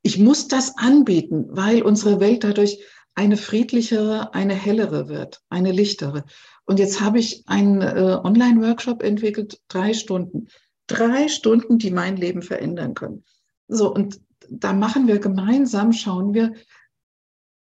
[0.02, 6.26] Ich muss das anbieten, weil unsere Welt dadurch eine friedlichere, eine hellere wird, eine lichtere.
[6.66, 10.48] Und jetzt habe ich einen äh, Online-Workshop entwickelt, drei Stunden.
[10.88, 13.24] Drei Stunden, die mein Leben verändern können.
[13.68, 16.54] So, und da machen wir gemeinsam, schauen wir,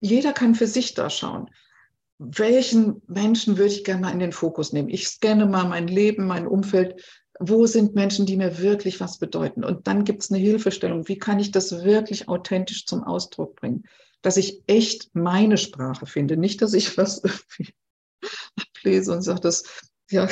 [0.00, 1.50] jeder kann für sich da schauen.
[2.18, 4.88] Welchen Menschen würde ich gerne mal in den Fokus nehmen?
[4.88, 9.64] Ich scanne mal mein Leben, mein Umfeld wo sind Menschen, die mir wirklich was bedeuten?
[9.64, 11.08] Und dann gibt es eine Hilfestellung.
[11.08, 13.84] Wie kann ich das wirklich authentisch zum Ausdruck bringen?
[14.22, 17.74] Dass ich echt meine Sprache finde, nicht, dass ich was irgendwie
[18.56, 19.64] ablese und sage, das,
[20.10, 20.28] ja,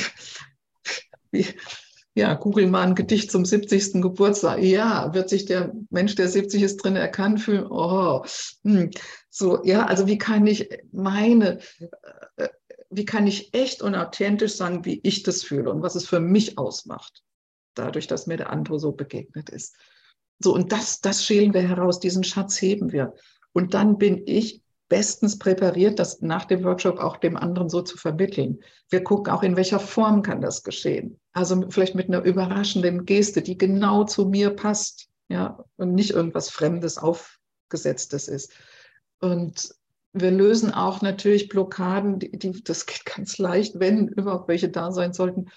[2.15, 4.03] ja, google mal ein Gedicht zum 70.
[4.03, 4.61] Geburtstag.
[4.63, 7.67] Ja, wird sich der Mensch, der 70 ist, drin erkannt fühlen?
[7.69, 8.25] Oh,
[8.65, 8.91] hm.
[9.31, 11.61] so, ja, also wie kann ich meine
[12.37, 12.49] äh,
[12.91, 16.21] wie kann ich echt und authentisch sagen, wie ich das fühle und was es für
[16.21, 17.23] mich ausmacht,
[17.75, 19.77] dadurch, dass mir der andere so begegnet ist.
[20.41, 23.15] So, und das, das schälen wir heraus, diesen Schatz heben wir.
[23.53, 27.97] Und dann bin ich bestens präpariert, das nach dem Workshop auch dem anderen so zu
[27.97, 28.59] vermitteln.
[28.89, 31.21] Wir gucken auch, in welcher Form kann das geschehen.
[31.33, 36.51] Also vielleicht mit einer überraschenden Geste, die genau zu mir passt, ja, und nicht irgendwas
[36.51, 38.53] Fremdes, Aufgesetztes ist.
[39.21, 39.73] Und
[40.13, 44.91] wir lösen auch natürlich Blockaden, die, die, das geht ganz leicht, wenn überhaupt welche da
[44.93, 45.51] sein sollten.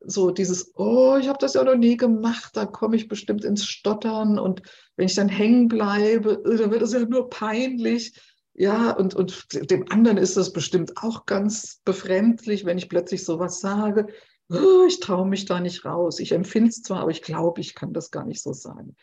[0.00, 3.64] So dieses, oh, ich habe das ja noch nie gemacht, da komme ich bestimmt ins
[3.66, 4.62] Stottern und
[4.96, 8.12] wenn ich dann hängen bleibe, äh, dann wird es ja nur peinlich.
[8.54, 13.60] ja, und, und dem anderen ist es bestimmt auch ganz befremdlich, wenn ich plötzlich sowas
[13.60, 14.06] sage.
[14.50, 16.20] Oh, ich traue mich da nicht raus.
[16.20, 18.96] Ich empfinde es zwar, aber ich glaube, ich kann das gar nicht so sagen.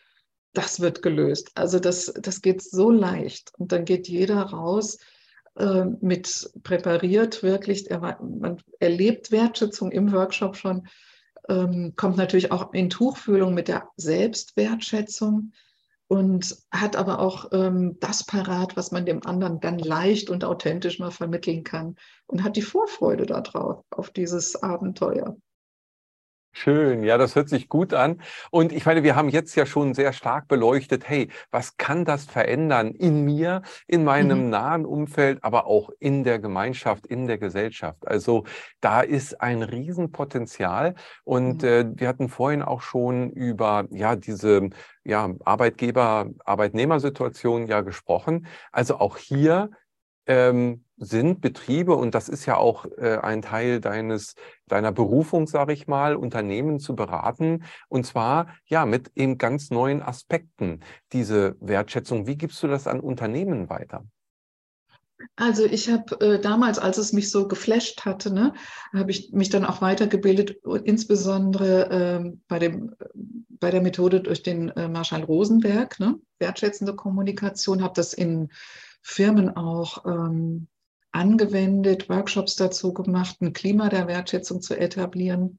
[0.56, 1.50] Das wird gelöst.
[1.54, 3.52] Also das, das geht so leicht.
[3.58, 4.96] Und dann geht jeder raus
[5.56, 7.90] äh, mit präpariert, wirklich.
[7.90, 10.88] Er, man erlebt Wertschätzung im Workshop schon,
[11.50, 15.52] ähm, kommt natürlich auch in Tuchfühlung mit der Selbstwertschätzung
[16.08, 20.98] und hat aber auch ähm, das parat, was man dem anderen dann leicht und authentisch
[20.98, 21.96] mal vermitteln kann
[22.28, 25.36] und hat die Vorfreude darauf, auf dieses Abenteuer.
[26.58, 28.22] Schön, ja, das hört sich gut an.
[28.50, 32.24] Und ich meine, wir haben jetzt ja schon sehr stark beleuchtet, hey, was kann das
[32.24, 34.50] verändern in mir, in meinem mhm.
[34.50, 38.08] nahen Umfeld, aber auch in der Gemeinschaft, in der Gesellschaft.
[38.08, 38.44] Also
[38.80, 40.94] da ist ein Riesenpotenzial.
[41.24, 41.68] Und mhm.
[41.68, 44.70] äh, wir hatten vorhin auch schon über ja diese
[45.04, 48.46] ja, Arbeitgeber-Arbeitnehmersituation ja gesprochen.
[48.72, 49.68] Also auch hier
[50.26, 54.34] ähm, sind Betriebe, und das ist ja auch äh, ein Teil deines,
[54.66, 60.02] deiner Berufung, sage ich mal, Unternehmen zu beraten, und zwar ja mit eben ganz neuen
[60.02, 60.80] Aspekten
[61.12, 62.26] diese Wertschätzung.
[62.26, 64.04] Wie gibst du das an Unternehmen weiter?
[65.36, 68.52] Also ich habe äh, damals, als es mich so geflasht hatte, ne,
[68.92, 72.94] habe ich mich dann auch weitergebildet, insbesondere ähm, bei, dem,
[73.48, 78.50] bei der Methode durch den äh, Marshall Rosenberg, ne, wertschätzende Kommunikation, habe das in
[79.02, 80.68] Firmen auch ähm,
[81.16, 85.58] angewendet, Workshops dazu gemacht, ein Klima der Wertschätzung zu etablieren,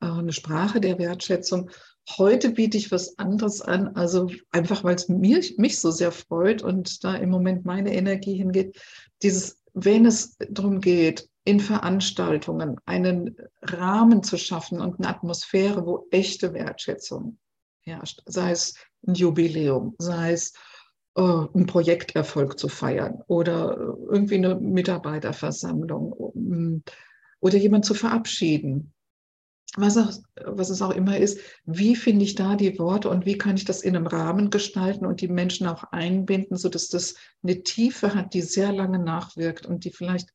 [0.00, 1.70] äh, eine Sprache der Wertschätzung.
[2.16, 6.62] Heute biete ich was anderes an, also einfach weil es mich, mich so sehr freut
[6.62, 8.80] und da im Moment meine Energie hingeht.
[9.22, 16.06] Dieses, wenn es darum geht, in Veranstaltungen einen Rahmen zu schaffen und eine Atmosphäre, wo
[16.10, 17.38] echte Wertschätzung
[17.80, 18.74] herrscht, sei es
[19.06, 20.52] ein Jubiläum, sei es
[21.16, 23.76] einen Projekterfolg zu feiern oder
[24.10, 26.12] irgendwie eine Mitarbeiterversammlung
[27.40, 28.92] oder jemand zu verabschieden.
[29.78, 30.12] Was, auch,
[30.44, 33.64] was es auch immer ist, wie finde ich da die Worte und wie kann ich
[33.64, 38.32] das in einem Rahmen gestalten und die Menschen auch einbinden, sodass das eine Tiefe hat,
[38.32, 40.30] die sehr lange nachwirkt und die vielleicht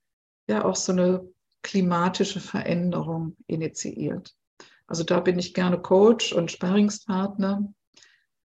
[0.48, 1.28] ja auch so eine
[1.64, 4.36] klimatische Veränderung initiiert.
[4.86, 7.74] Also da bin ich gerne Coach und Sparringspartner.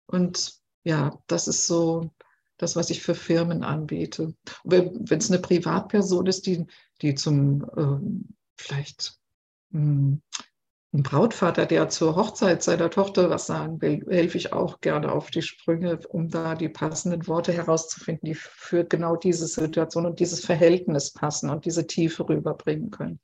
[0.06, 0.52] Und
[0.84, 2.10] ja, das ist so
[2.56, 4.34] das, was ich für Firmen anbiete.
[4.62, 6.64] Wenn es eine Privatperson ist, die,
[7.02, 9.18] die zum ähm, vielleicht
[9.72, 10.22] hm,
[10.94, 15.30] ein Brautvater, der zur Hochzeit seiner Tochter was sagen will, helfe ich auch gerne auf
[15.32, 20.44] die Sprünge, um da die passenden Worte herauszufinden, die für genau diese Situation und dieses
[20.44, 23.18] Verhältnis passen und diese Tiefe rüberbringen können.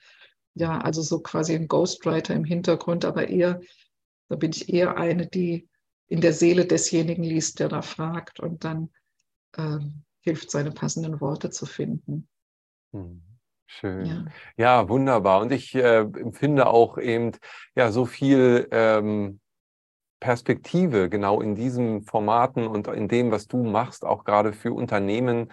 [0.55, 3.61] Ja, also so quasi ein Ghostwriter im Hintergrund, aber eher,
[4.29, 5.69] da bin ich eher eine, die
[6.09, 8.91] in der Seele desjenigen liest, der da fragt und dann
[9.57, 9.79] äh,
[10.21, 12.29] hilft, seine passenden Worte zu finden.
[12.93, 13.23] Hm,
[13.67, 14.07] schön.
[14.07, 14.25] Ja.
[14.57, 14.89] ja.
[14.89, 15.41] wunderbar.
[15.41, 17.33] Und ich äh, empfinde auch eben
[17.75, 19.41] ja so viel ähm,
[20.21, 25.51] Perspektive genau in diesen Formaten und in dem, was du machst, auch gerade für Unternehmen,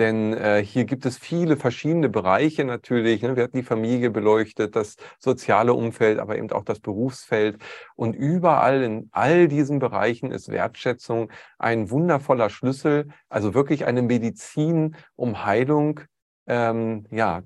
[0.00, 3.22] denn äh, hier gibt es viele verschiedene Bereiche natürlich.
[3.22, 3.36] Ne?
[3.36, 7.58] Wir hatten die Familie beleuchtet, das soziale Umfeld, aber eben auch das Berufsfeld.
[7.94, 14.96] Und überall in all diesen Bereichen ist Wertschätzung ein wundervoller Schlüssel, also wirklich eine Medizin,
[15.14, 16.00] um Heilung
[16.46, 17.42] ähm, ja,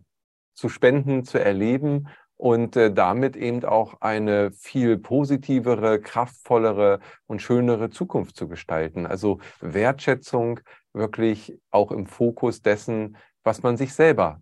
[0.54, 7.90] zu spenden, zu erleben und äh, damit eben auch eine viel positivere, kraftvollere und schönere
[7.90, 9.06] Zukunft zu gestalten.
[9.06, 10.60] Also Wertschätzung
[10.92, 14.40] wirklich auch im Fokus dessen, was man sich selber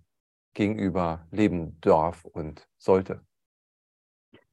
[0.55, 3.21] gegenüber leben darf und sollte.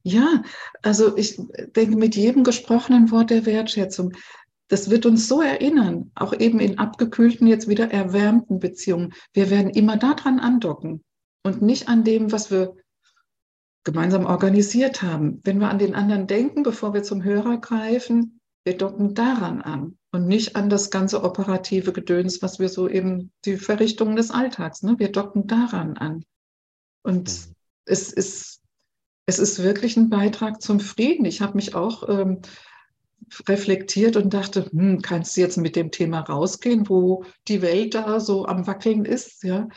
[0.02, 0.42] Ja,
[0.82, 1.38] also ich
[1.76, 4.12] denke, mit jedem gesprochenen Wort der Wertschätzung,
[4.68, 9.12] das wird uns so erinnern, auch eben in abgekühlten, jetzt wieder erwärmten Beziehungen.
[9.32, 11.04] Wir werden immer daran andocken
[11.42, 12.76] und nicht an dem, was wir
[13.84, 15.40] gemeinsam organisiert haben.
[15.44, 19.98] Wenn wir an den anderen denken, bevor wir zum Hörer greifen, wir docken daran an
[20.12, 24.82] und nicht an das ganze operative Gedöns, was wir so eben, die Verrichtungen des Alltags,
[24.82, 24.98] ne?
[24.98, 26.24] wir docken daran an.
[27.02, 27.54] Und mhm.
[27.86, 28.60] es ist,
[29.26, 31.24] es ist wirklich ein Beitrag zum Frieden.
[31.24, 32.42] Ich habe mich auch ähm,
[33.48, 38.20] reflektiert und dachte, hm, kannst du jetzt mit dem Thema rausgehen, wo die Welt da
[38.20, 39.68] so am Wackeln ist, ja?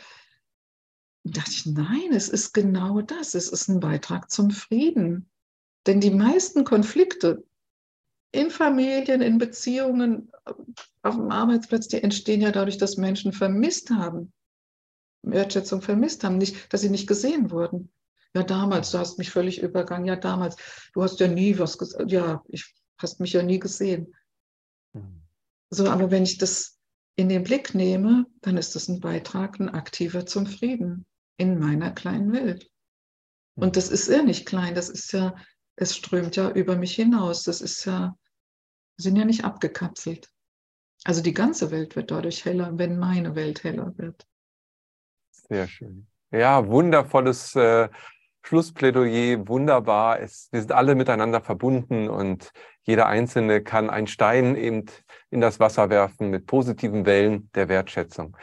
[1.26, 3.34] Dachte ich, nein, es ist genau das.
[3.34, 5.30] Es ist ein Beitrag zum Frieden.
[5.86, 7.44] Denn die meisten Konflikte,
[8.30, 10.30] in Familien, in Beziehungen,
[11.02, 14.32] auf dem Arbeitsplatz, die entstehen ja dadurch, dass Menschen vermisst haben,
[15.22, 17.90] Wertschätzung vermisst haben, nicht, dass sie nicht gesehen wurden.
[18.34, 20.06] Ja, damals, du hast mich völlig übergangen.
[20.06, 20.56] Ja, damals,
[20.92, 22.10] du hast ja nie was gesagt.
[22.10, 24.14] Ja, ich hast mich ja nie gesehen.
[24.92, 25.22] Mhm.
[25.70, 26.78] So, aber wenn ich das
[27.16, 31.06] in den Blick nehme, dann ist es ein Beitrag, ein aktiver zum Frieden
[31.36, 32.70] in meiner kleinen Welt.
[33.56, 35.34] Und das ist ja nicht klein, das ist ja,
[35.76, 37.44] es strömt ja über mich hinaus.
[37.44, 38.16] Das ist ja,
[38.96, 40.30] sind ja nicht abgekapselt.
[41.04, 44.26] Also die ganze Welt wird dadurch heller, wenn meine Welt heller wird.
[45.30, 46.06] Sehr schön.
[46.30, 47.88] Ja, wundervolles äh,
[48.42, 50.20] Schlussplädoyer, wunderbar.
[50.20, 54.86] Es, wir sind alle miteinander verbunden und jeder Einzelne kann einen Stein eben
[55.30, 58.36] in das Wasser werfen mit positiven Wellen der Wertschätzung.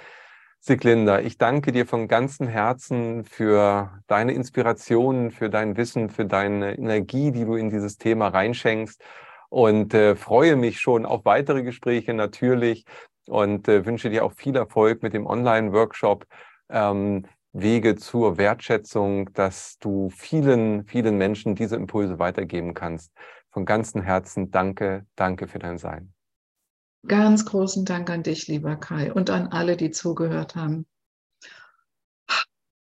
[0.63, 6.77] Siglinda, ich danke dir von ganzem Herzen für deine Inspirationen, für dein Wissen, für deine
[6.77, 9.03] Energie, die du in dieses Thema reinschenkst
[9.49, 12.85] und äh, freue mich schon auf weitere Gespräche natürlich
[13.27, 16.27] und äh, wünsche dir auch viel Erfolg mit dem Online-Workshop.
[16.69, 23.11] Ähm, Wege zur Wertschätzung, dass du vielen, vielen Menschen diese Impulse weitergeben kannst.
[23.49, 26.13] Von ganzem Herzen danke, danke für dein Sein.
[27.07, 30.85] Ganz großen Dank an dich, lieber Kai, und an alle, die zugehört haben.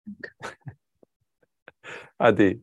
[2.20, 2.62] Ade.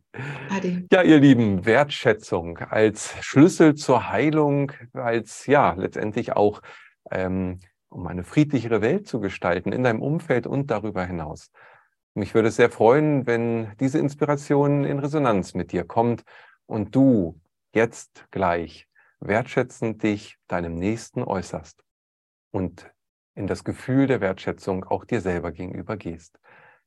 [0.50, 0.86] Ade.
[0.90, 6.60] Ja, ihr Lieben, Wertschätzung als Schlüssel zur Heilung, als ja letztendlich auch
[7.10, 11.52] ähm, um eine friedlichere Welt zu gestalten in deinem Umfeld und darüber hinaus.
[12.14, 16.24] Mich würde es sehr freuen, wenn diese Inspiration in Resonanz mit dir kommt
[16.66, 17.40] und du
[17.72, 18.88] jetzt gleich
[19.26, 21.82] wertschätzend dich deinem Nächsten äußerst
[22.50, 22.90] und
[23.34, 26.38] in das Gefühl der Wertschätzung auch dir selber gegenüber gehst.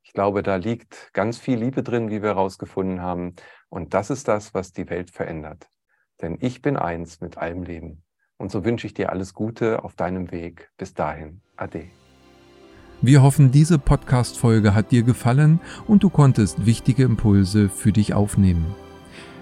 [0.02, 3.34] Ich glaube, da liegt ganz viel Liebe drin, wie wir herausgefunden haben.
[3.68, 5.68] Und das ist das, was die Welt verändert.
[6.22, 8.02] Denn ich bin eins mit allem Leben.
[8.38, 10.70] Und so wünsche ich dir alles Gute auf deinem Weg.
[10.78, 11.42] Bis dahin.
[11.56, 11.90] Ade.
[13.02, 18.74] Wir hoffen, diese Podcast-Folge hat dir gefallen und du konntest wichtige Impulse für dich aufnehmen.